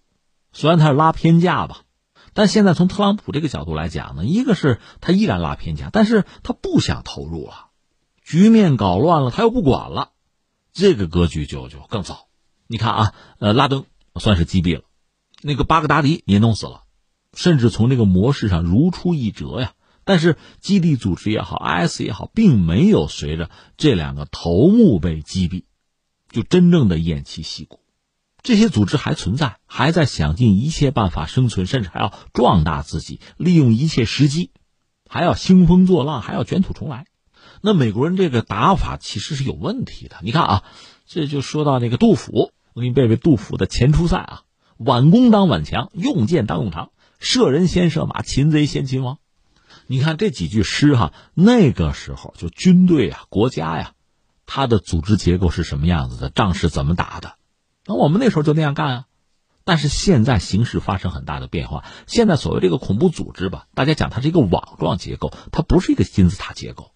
[0.52, 1.82] 虽然他是拉偏架吧。
[2.32, 7.70] 但现在从特朗普这个角度来讲呢，一个是他依然拉偏架，但是他不想投入了，
[8.22, 10.10] 局面搞乱了，他又不管了，
[10.72, 12.28] 这个格局就就更糟。
[12.68, 13.84] 你看啊，呃，拉登
[14.14, 14.84] 算是击毙了，
[15.42, 16.84] 那个巴格达迪也弄死了，
[17.34, 19.72] 甚至从这个模式上如出一辙呀。
[20.04, 25.64] 但是基地组织也好，IS 也好，并没有随着这两个头目被击毙，
[26.30, 27.80] 就真正的偃旗息鼓。
[28.42, 34.50] 这些组织还存在，还在想尽一切办法生存，甚至还要壮大自己，利用一切时机，
[35.08, 37.06] 还要兴风作浪，还要卷土重来。
[37.60, 40.16] 那美国人这个打法其实是有问题的。
[40.22, 40.64] 你看啊，
[41.06, 44.42] 这就说到那个杜甫，我给你背背杜甫的《前出塞》啊
[44.78, 46.90] ：“挽弓当挽强，用箭当用长，
[47.20, 49.18] 射人先射马，擒贼先擒王。”
[49.86, 53.92] 你看这几句诗哈，那个时候就军队啊、国家呀，
[54.46, 57.34] 它的组织结构是什么样子的，仗是怎么打的。
[57.86, 59.04] 那我们那时候就那样干啊，
[59.64, 61.84] 但是现在形势发生很大的变化。
[62.06, 66.92] 现在所谓这个恐怖组织吧，大家讲它是一个网状结构，它不是一个金字塔结构。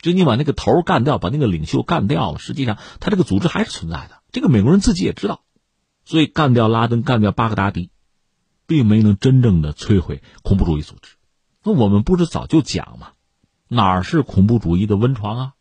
[0.00, 4.22] 就你把那个头干掉，把那个领袖干掉了，实际上它这个组织还是存在的。
[4.32, 5.44] 这个美国人自己也知道，
[6.04, 7.90] 所以干掉拉登，干掉巴格达迪，
[8.66, 11.16] 并没能真正的摧毁恐怖主义组织。
[11.64, 13.12] 那我们不是早就讲吗？
[13.68, 15.52] 哪儿是恐怖主义的温床啊？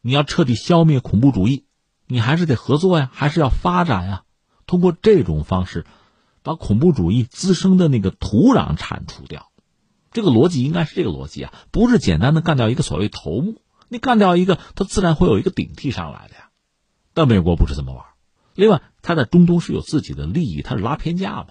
[0.00, 1.66] 你要彻底消灭恐怖主义。
[2.06, 4.24] 你还是得合作呀，还是要发展呀？
[4.66, 5.86] 通过这种方式，
[6.42, 9.50] 把恐怖主义滋生的那个土壤铲除掉，
[10.10, 16.50] 这个逻辑应该是这个逻辑啊，不是简单的干掉一个所谓头目，你干掉一个，他自然会有一个顶替上来的呀。
[17.14, 18.04] 但美国不是这么玩。
[18.54, 21.48] 另外，他在中东是有自己的利益，他是拉偏架嘛，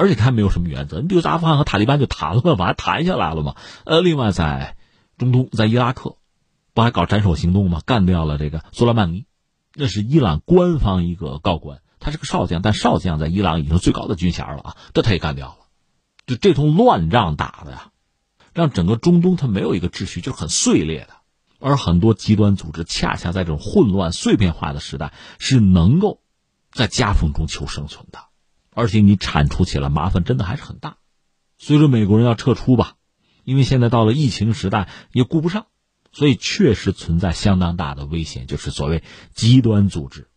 [0.00, 1.02] 而且他没有什么原则。
[1.02, 3.54] 你比如阿富汗和塔利班就谈了嘛，还谈下来了嘛。
[3.84, 4.78] 呃，另外在
[5.18, 6.16] 中东，在伊拉克，
[6.72, 7.82] 不还搞斩首行动吗？
[7.84, 9.26] 干掉了这个苏莱曼尼。
[9.74, 15.56] 那是伊朗官方一个高官，他是个少将，但少将在伊朗已经是最高的军衔了啊，这他也干掉了。
[16.26, 17.90] 就这通乱仗打的呀，
[18.54, 21.10] 让整个中东它没有一个秩序，就是很碎裂的。
[21.60, 26.22] 而很多极端组织恰恰在这种混乱碎片化的时代，是能够
[26.72, 28.20] 在夹缝中求生存的，
[28.74, 30.96] 而且你铲除起来麻烦真的还是很大。
[31.58, 32.94] 随着美国人要撤出吧，
[33.44, 35.66] 因为现在到了疫情时代，也顾不上。
[36.12, 40.28] 所以确实存在相当大的危险，就是所谓极端组织，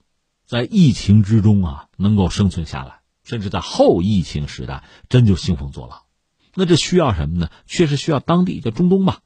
[0.45, 6.01] 在疫情之中啊能够生存下来，甚至在后疫情时代真就兴风作浪。
[6.53, 7.49] 那这需要什么呢？
[7.65, 9.21] 确实需要当地，叫中东吧，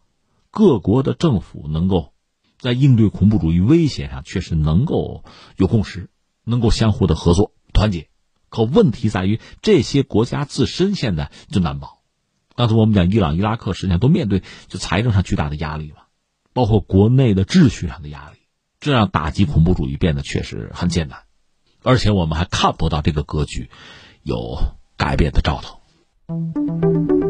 [0.49, 2.13] 各国的政府能够
[2.57, 5.25] 在应对恐怖主义威胁上确实能够
[5.57, 6.09] 有共识，
[6.45, 8.09] 能够相互的合作团结。
[8.49, 12.01] 可问题在于这些国家自身现在就难保。
[12.55, 16.03] 刚才我们讲伊朗、伊拉克，实际上都面对就财政上巨大的压力嘛。
[16.53, 18.39] 包括国内的秩序上的压力，
[18.79, 21.19] 这让打击恐怖主义变得确实很艰难，
[21.83, 23.69] 而且我们还看不到这个格局
[24.23, 24.57] 有
[24.97, 27.26] 改变的兆头。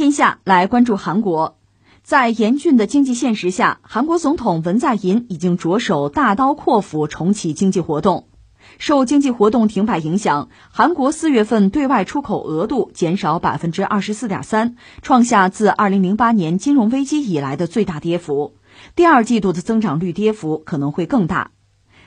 [0.00, 1.58] 天下来关注韩国，
[2.02, 8.26] 在严峻的经济现实下，韩国总统文在寅已经着手大刀阔斧重启经济活动。
[8.78, 18.54] 受经济活动停摆影响，韩国四月份对外出口额度减少百分之二十四点三，创下自二零零八年金融危机以来的最大跌幅。
[18.96, 21.50] 第二季度的增长率跌幅可能会更大。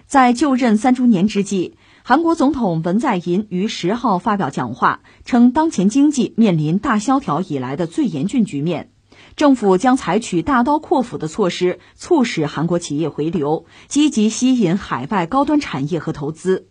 [0.07, 1.77] 在就任三周年之际。
[2.05, 8.91] 韩国总统文在寅于十号发表讲话，称当前经济面临大萧条以来的最严峻局面，
[9.37, 16.67] 政府将采取大刀阔斧的措施，促使韩国企业回流，积极吸引海外高端产业和投资。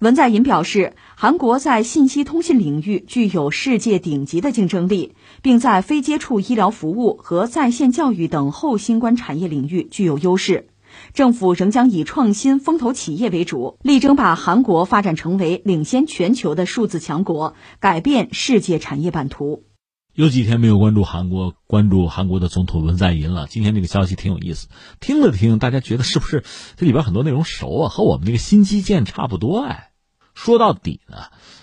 [0.00, 10.68] 文在寅表示，韩国在信息通信领域具有世界顶级的竞争力，并在非接触医疗服务和在线教育等后新冠产业领域具有优势。
[11.14, 19.64] 政府仍将以创新风投企业为主，力争把韩国发展成为领先全球的数字强国，改变世界产业版图。
[20.14, 23.46] 有几天没有关注韩国，关注韩国的总统文在寅了。
[23.46, 24.68] 今天这个消息挺有意思，
[24.98, 26.42] 听了听，大家觉得是不是
[26.76, 27.88] 这里边很多内容熟啊？
[27.90, 29.90] 和我们那个新基建差不多哎。
[30.32, 31.16] 说到底呢，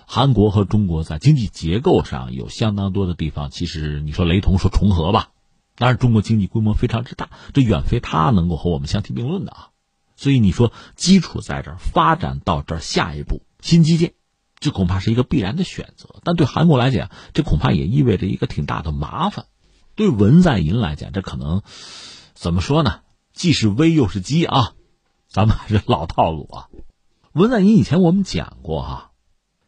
[0.06, 5.30] 韩国和中国在经济结构上有相当多的地方，其实你说雷同，说重合吧。
[5.76, 9.69] 当然，中国经济规模非常之大，这远非它能够和我们相提并论的啊。
[10.15, 14.13] 所以你说基础在这儿，发展到这儿，下一步新基建。
[14.59, 19.47] 这恐怕是一个必然的选择，但对韩国来讲，这恐怕也意味着一个挺大的麻烦。
[19.95, 21.61] 对文在寅来讲，这可能
[22.34, 23.01] 怎么说呢？
[23.34, 24.74] 既是危又是机啊！
[25.28, 26.69] 咱们还是老套路啊。
[27.34, 29.11] 文在寅以前我们讲过哈，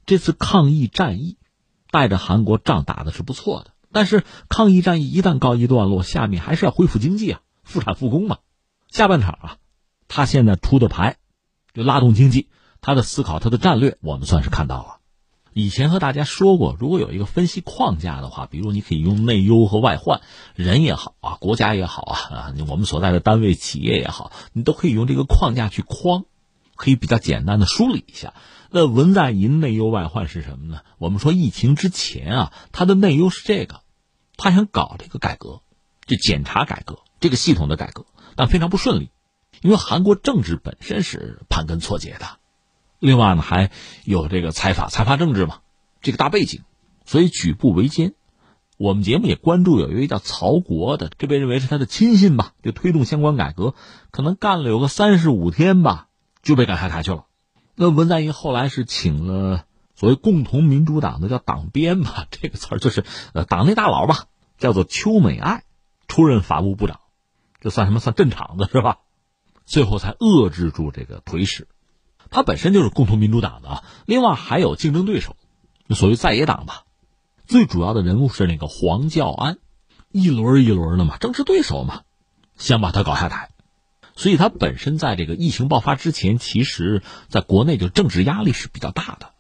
[0.06, 1.38] 这次抗疫战役
[1.90, 8.40] 带着韩国仗打的是不错的，但是抗疫战役一旦告一段落，下面还是要恢复经济啊，复产复工嘛。
[8.90, 9.58] 下半场啊，
[10.10, 11.16] 他现在出的牌
[11.74, 12.50] 就拉动经济。
[12.82, 14.98] 他的思考，他的战略，我们算是看到了。
[15.54, 20.20] 以前和大家说过，如果有一个分析框架的话，比如你可以用内忧和外患，
[20.56, 26.26] 人也好啊，国家也好啊，啊，我们所在的单位、企业也好，你都可以用这个框架去框，
[26.76, 28.34] 可以比较简单的梳理一下。
[28.72, 30.82] 那文在寅内忧外患是什么呢？
[30.98, 33.80] 我们说疫情之前啊，他的内忧是这个，
[34.38, 35.62] 他想搞这个改革，
[36.06, 38.06] 就检察改革这个系统的改革，
[38.36, 39.10] 但非常不顺利，
[39.62, 42.26] 因为韩国政治本身是盘根错节的。
[43.00, 43.72] 另外呢，还
[44.04, 45.60] 有这个财阀财阀政治嘛，
[46.02, 46.62] 这个大背景，
[47.06, 48.14] 所以举步维艰。
[48.78, 53.74] 我们节目也关注有一位叫曹国的，这被认为是他的亲信吧，就推动相关改革，
[54.12, 56.08] 可能干了有个三十五天吧，
[56.42, 57.26] 就被赶下台去了。
[57.76, 59.65] 那文在寅后来是请了
[59.96, 64.26] 所谓共同民主党的叫党鞭吧， 这个词儿就是呃党内大佬吧，
[64.58, 65.64] 叫做邱美爱
[66.08, 67.00] 出任法务部长，
[67.62, 68.00] 这算什么？
[68.00, 69.00] 算镇场子是吧？
[69.66, 71.68] 最后才遏制住这个颓势。
[72.30, 75.38] 他本身就是共同民主党的啊，另外还有竞争对手，
[75.90, 76.84] 所谓在野党吧。
[77.48, 79.58] 最主要的人物是那个黄教安，
[80.12, 82.02] 一轮一轮的嘛，政治对手嘛，
[82.58, 83.52] 想把他搞下台。
[84.16, 89.34] 所以他本身在这个疫情爆发之前，其实在国内就政治压力是比较大的。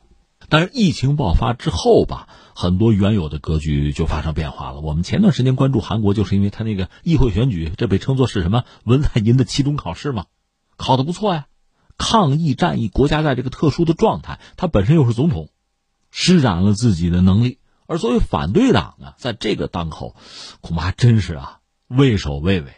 [0.49, 4.79] 但是疫情爆发之后吧，很多原有的格局就发生变化了。
[4.79, 10.25] 我们前段时间关注韩国，就是因为他那个议会选举，这被称作是什么文在寅的期中考试嘛，
[10.77, 11.47] 考的不错呀。
[11.97, 15.49] 抗疫战役，国家在这个特殊的状态，他本身又是总统，
[16.11, 17.59] 施展了自己的能力。
[17.87, 20.15] 而作为反对党呢，在这个当口，
[20.59, 22.73] 恐怕真是啊畏首畏尾，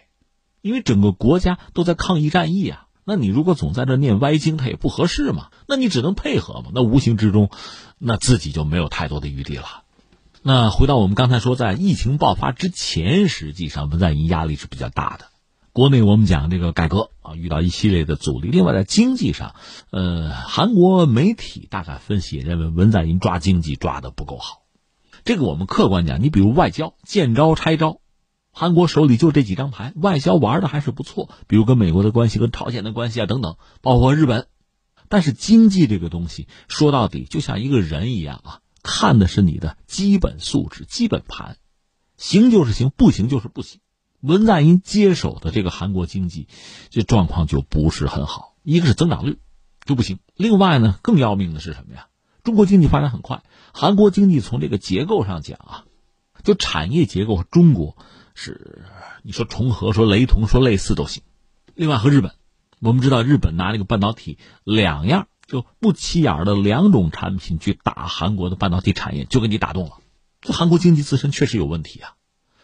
[0.62, 2.87] 因为整个国家都在抗疫战役啊。
[3.08, 5.48] 那你如果总在这念歪经，他也不合适嘛。
[5.66, 6.72] 那你只能配合嘛。
[6.74, 7.50] 那无形之中，
[7.98, 9.84] 那自己就没有太多的余地了。
[10.42, 15.28] 那回到我们刚才说，在疫情爆发之前，实际上文在寅压力是比较大的。
[15.72, 18.50] 国内我们讲这个改革啊，遇到一系列的阻力。
[18.50, 19.56] 另外在经济上，
[19.90, 24.64] 呃，韩国媒体大概分析认为文在寅抓经济抓的不够好。
[25.24, 28.00] 这个我们客观讲，你比如外交见招拆招，
[28.60, 31.30] 韩国手里就这几张牌，外交玩的还是不错。
[31.46, 34.48] 比如跟美国的关系、跟朝鲜的关系啊等等，包括日本。
[35.10, 41.58] 但是经济这个东西说到底就像一个人一样啊，看的是你的基本素质、基本盘，
[42.18, 43.80] 行就是行，不行就是不行。
[44.22, 46.48] 文在寅接手的这个韩国经济，
[46.90, 48.56] 这状况就不是很好。
[48.64, 49.38] 一个是增长率
[49.86, 52.08] 就不行，另外呢，更要命的是什么呀？
[52.44, 55.86] 中国经济发展很快，韩国经济从这个结构上讲啊，
[56.44, 57.96] 就产业结构和中国
[58.40, 58.86] 是
[59.24, 61.24] 你说重合、说雷同、说类似都行。
[61.74, 62.34] 另外和日本，
[62.80, 69.94] 我们知道日本拿这个半导体两样就不起眼的两种产品去打韩国的半导体产业，就给你打动了。
[70.40, 72.14] 这韩国经济自身确实有问题啊。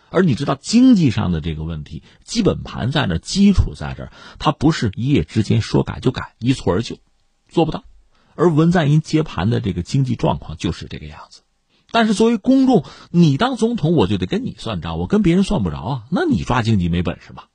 [0.10, 7.00] 而你知道经济上的这个问题，基本盘在那，基础在这儿，它不是一夜之间说改就改，一蹴而就，
[7.48, 7.84] 做不到。
[8.36, 11.43] 而文在寅接盘的这个经济状况就是这个样子。
[11.94, 16.04] 但是作为公众，你当总统，我就得跟你算账，我跟别人算不着啊。
[16.10, 17.50] 那你抓经济没本事吧？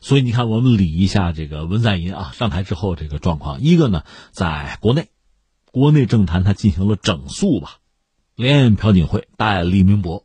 [0.00, 3.60] 所以你看，我们理一下这个文在寅啊上台之后这个状况。
[3.60, 5.10] 一个呢，在国内，
[5.70, 7.80] 国内政坛他进行了整肃吧，
[8.34, 10.24] 连朴槿惠带李明博。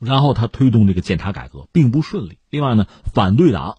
[0.00, 2.38] 然后他推动这个检察改革并不顺利。
[2.50, 3.78] 另外呢，反对党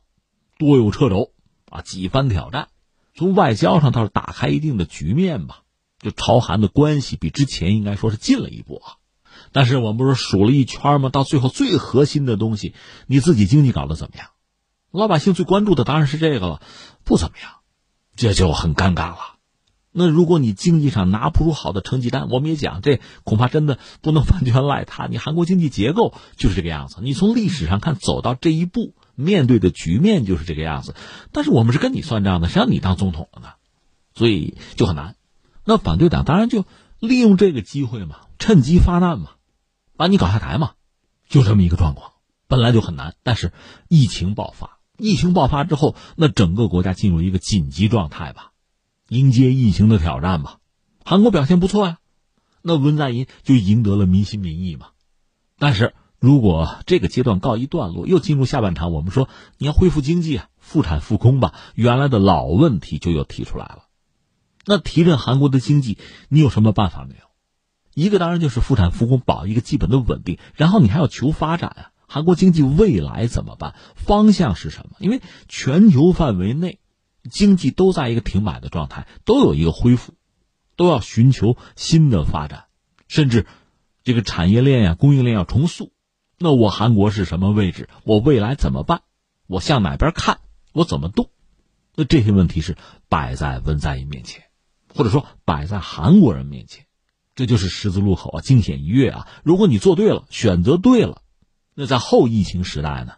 [0.57, 1.34] 多有掣肘
[1.69, 2.69] 啊，几番挑战。
[3.13, 5.63] 从外交上倒是打开一定的局面吧，
[5.99, 8.95] 就朝韩的关系比之前应该说是进了一步啊。
[9.57, 11.09] 但是我们不是数了一圈吗？
[11.09, 12.75] 到最后最核心的东西，
[13.07, 14.27] 你自己经济搞得怎么样？
[14.91, 16.61] 老百姓最关注的当然是这个了，
[17.03, 17.53] 不怎么样，
[18.15, 19.17] 这就很尴尬了。
[19.91, 25.07] 那如果你经济上拿不出好的成绩单，我们也讲，这恐怕真的不能完全赖他。
[25.07, 30.93] 你韩国经济结构就是这个样子，你从历史上看，走到这一步，面对的局面就是这个样子。
[31.31, 33.53] 但是我们是跟你算账的，谁让你当总统了呢？
[34.13, 35.15] 所以就很难。
[35.65, 36.63] 那反对党当然就
[36.99, 39.31] 利用这个机会嘛，趁机发难嘛，
[39.97, 40.71] 把你搞下台嘛。
[41.27, 42.13] 就这么一个状况，
[42.47, 43.15] 本来就很难。
[43.21, 43.51] 但是
[43.89, 48.51] 疫情爆发，疫情爆发之后，那整个国家进入一个紧急状态吧，
[49.09, 50.59] 迎接疫情的挑战吧。
[51.03, 51.97] 韩国表现不错呀，
[52.61, 54.87] 那文在寅就赢得了民心民意嘛。
[55.59, 59.27] 但是如果这个阶段告一段落，又进入下半场，我们说
[59.57, 63.83] 你要恢复经济啊，复产复工吧，原来的老问题就又提出来了。
[64.65, 65.97] 那提振韩国的经济，
[66.29, 67.26] 你有什么办法没有？
[67.97, 70.37] 一个当然就是复产复工，保一个基本的稳定。
[70.53, 73.73] 然后你还要求发展啊，韩国经济未来怎么办？
[73.95, 74.97] 方向是什么？
[74.99, 76.79] 因为全球范围内
[77.31, 80.13] 经济都在一个停摆的状态，都有一个恢复。
[80.75, 82.65] 都要寻求新的发展，
[83.07, 83.47] 甚至
[84.03, 85.91] 这个产业链呀、供应链要重塑。
[86.37, 87.89] 那我韩国是什么位置？
[88.03, 89.01] 我未来怎么办？
[89.47, 90.37] 我向哪边看？
[90.73, 91.31] 我怎么动？
[91.95, 92.77] 那这些问题是
[93.09, 94.43] 摆在文在寅面前，
[94.93, 96.85] 或者说摆在韩国人面前。
[97.38, 99.27] 这就是十字路口啊，惊险一跃啊！
[99.43, 101.21] 如果你做对了，选择对了，
[101.75, 103.13] 那在后疫情时代呢？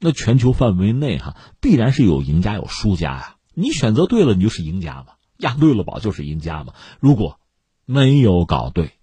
[0.00, 3.36] 那全球范围内哈，必然是有赢家有输家呀。
[3.54, 5.12] 你选择对了，你就是赢家嘛。
[5.38, 6.74] 押对了宝就是赢家嘛。
[6.98, 7.38] 如果
[7.86, 8.94] 没有搞对，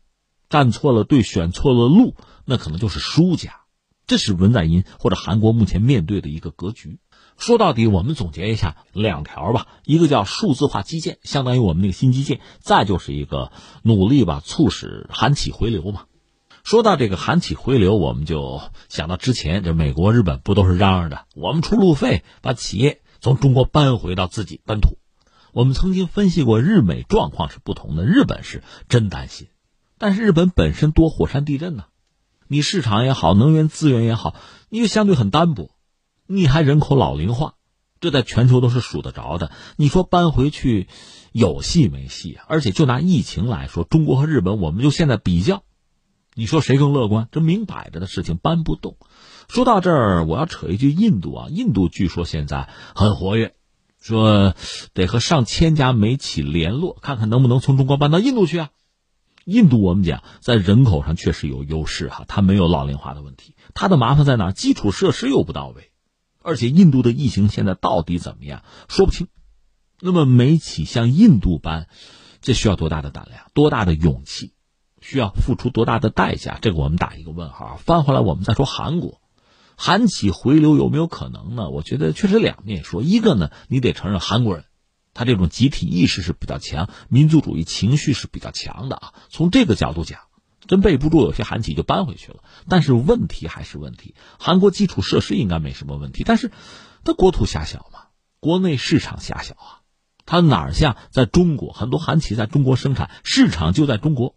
[0.49, 2.13] 站错了队，选错了路，
[2.43, 3.61] 那可能就是输家。
[4.05, 6.99] 这是文在寅或者韩国目前面对的一个格局。
[7.37, 13.51] 说到底，我们总结一下两条吧：一个叫数字化基建，相当于我们那个新基建；再就是一个
[13.83, 16.05] 努力吧，促使韩企回流嘛。
[16.63, 18.59] 说到这个韩企回流，我们就
[18.89, 24.97] 想到之前这美国、日本不都是嚷嚷着我们出路费把企业从中国搬回到自己本土。
[25.53, 28.03] 我们曾经分析过，日美状况是不同的。
[28.03, 29.47] 日本是真担心，
[29.97, 31.85] 但是日本本身多火山地震呢，
[32.47, 34.35] 你市场也好，能源资源也好，
[34.69, 35.71] 你就相对很单薄，
[36.27, 37.55] 你还人口老龄化，
[37.99, 39.51] 这在全球都是数得着的。
[39.77, 40.87] 你说搬回去
[41.31, 42.45] 有戏没戏啊？
[42.47, 45.63] 而且就拿疫情来说，中国和日本，我们就现在比较，
[46.35, 47.29] 你说谁更乐观？
[47.31, 48.97] 这明摆着的事情搬不动。
[49.47, 53.55] 说到这儿，我要扯一句印度啊，印度据说现在很活跃。
[53.99, 54.53] 说
[54.93, 58.69] 得和上千家煤企联络，看看能不能从中国搬到印度去啊？
[59.43, 63.55] 印度我们讲在人口上确实有优势哈，它没有老龄化的问题。
[63.73, 64.51] 它的麻烦在哪？
[64.51, 65.89] 基础设施又不到位，
[66.47, 69.27] 而且印度的疫情现在到底怎么样说不清。
[69.99, 71.87] 那么美企像印度般，
[72.39, 74.53] 这需要多大的胆量，多大的勇气，
[75.01, 76.57] 需要付出多大的代价？
[76.61, 77.77] 这个我们打一个问号。
[77.83, 79.19] 翻回来我们再说韩国。
[79.75, 81.69] 韩企回流有没有可能呢？
[81.69, 83.01] 我觉得确实两面说。
[83.01, 84.63] 一个呢，你得承认韩国人，
[85.13, 89.13] 他这种集体意识是比较强，民族主义情绪是比较强的啊。
[89.27, 90.21] 从这个角度讲，
[90.67, 92.43] 真备不住，有些韩企就搬回去了。
[92.69, 96.51] 但是问题还是问题，韩国基础设施应该没什么问题，但是
[97.03, 98.01] 它国土狭小嘛，
[98.39, 99.81] 国内市场狭小啊，
[100.25, 104.35] 它哪儿像在中国，很多韩企在中国生产，市场就在中国。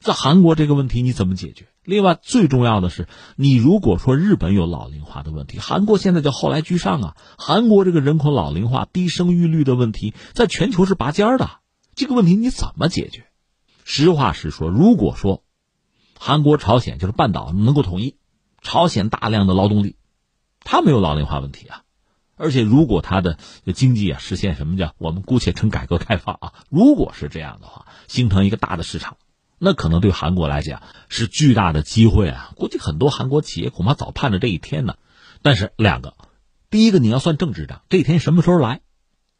[0.00, 1.66] 在韩国这个问题你怎么解决？
[1.82, 7.16] 另外最重要的是，你如果说日本有老龄化的问题，韩国现在就后来居上啊。
[7.36, 11.50] 韩国这个人口老龄化、低生育率的问题，在全球是拔尖的。
[11.96, 13.26] 这个问题你怎么解决？
[13.84, 15.42] 实话实说，如果说
[16.18, 18.16] 韩国、朝鲜就是半岛能够统一，
[18.60, 19.96] 朝鲜大量的劳动力，
[20.60, 21.82] 它没有老龄化问题啊。
[22.36, 23.38] 而且如果它的
[23.74, 29.16] 经济啊实现什么叫我们姑且称改革开放啊，如果是这样的话，形成一个大的市场。
[29.58, 32.52] 那可能对韩国来讲是巨大的机会啊！
[32.54, 34.94] 估计很多韩国企业恐怕早盼着这一天呢。
[35.42, 36.14] 但是两个，
[36.70, 38.82] 第一个你要算政治账，这一天什么时候来，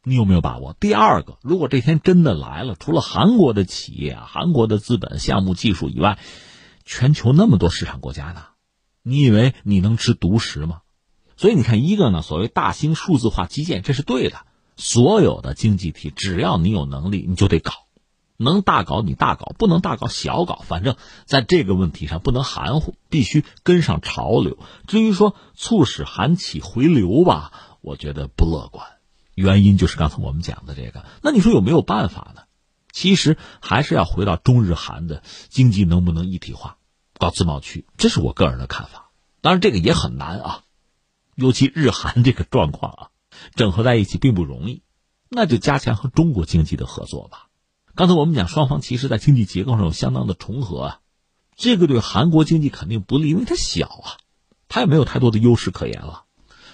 [0.03, 0.75] 你有没有把握？
[0.77, 6.19] 第二个，如果这天真的来了，除了韩国的企业啊、韩国的资本、项目、技术以外，
[6.91, 8.45] 全球那么多市场国家呢，
[9.03, 10.81] 你以为你能吃独食吗？
[11.37, 14.39] 所以你看，一个呢，所谓大兴数字化基建，这是对的。
[14.75, 17.73] 所有的经济体，只要你有能力，你就得搞。
[18.37, 20.63] 能大搞你大搞，不能大搞小搞。
[20.65, 24.57] 反正在这个问题上不能含糊，必须跟上潮流。
[24.87, 28.87] 至于说促使韩企回流吧，我觉得不乐观。
[29.35, 31.05] 原因就是刚才我们讲的这个。
[31.21, 32.41] 那你说有没有办法呢？
[32.91, 36.77] 其实还是要回到中日韩的经济能不能一体化，
[37.19, 39.11] 搞自贸区，这是我个人的看法。
[39.41, 40.63] 当然这个也很难啊，
[41.35, 43.09] 尤其日韩这个状况啊，
[43.55, 44.81] 整合在一起并不容易。
[45.29, 47.49] 那就加强和中国经济的合作吧。
[47.93, 50.99] 刚才我们讲，双方其实在经济结构上有相当的重合啊，
[51.55, 54.17] 这个对韩国经济肯定不利，因为它小啊，
[54.69, 56.23] 它也没有太多的优势可言了，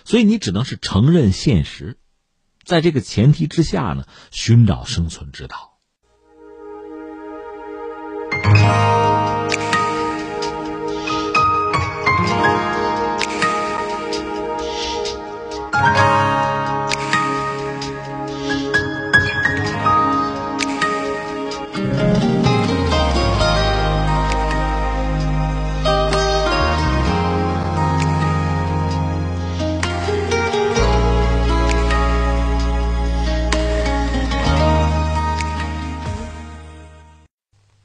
[0.05, 1.97] 所以你只能是承认现实，
[2.63, 5.71] 在这个前提之下呢，寻找生存之道。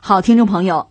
[0.03, 0.91] 好，听众朋友。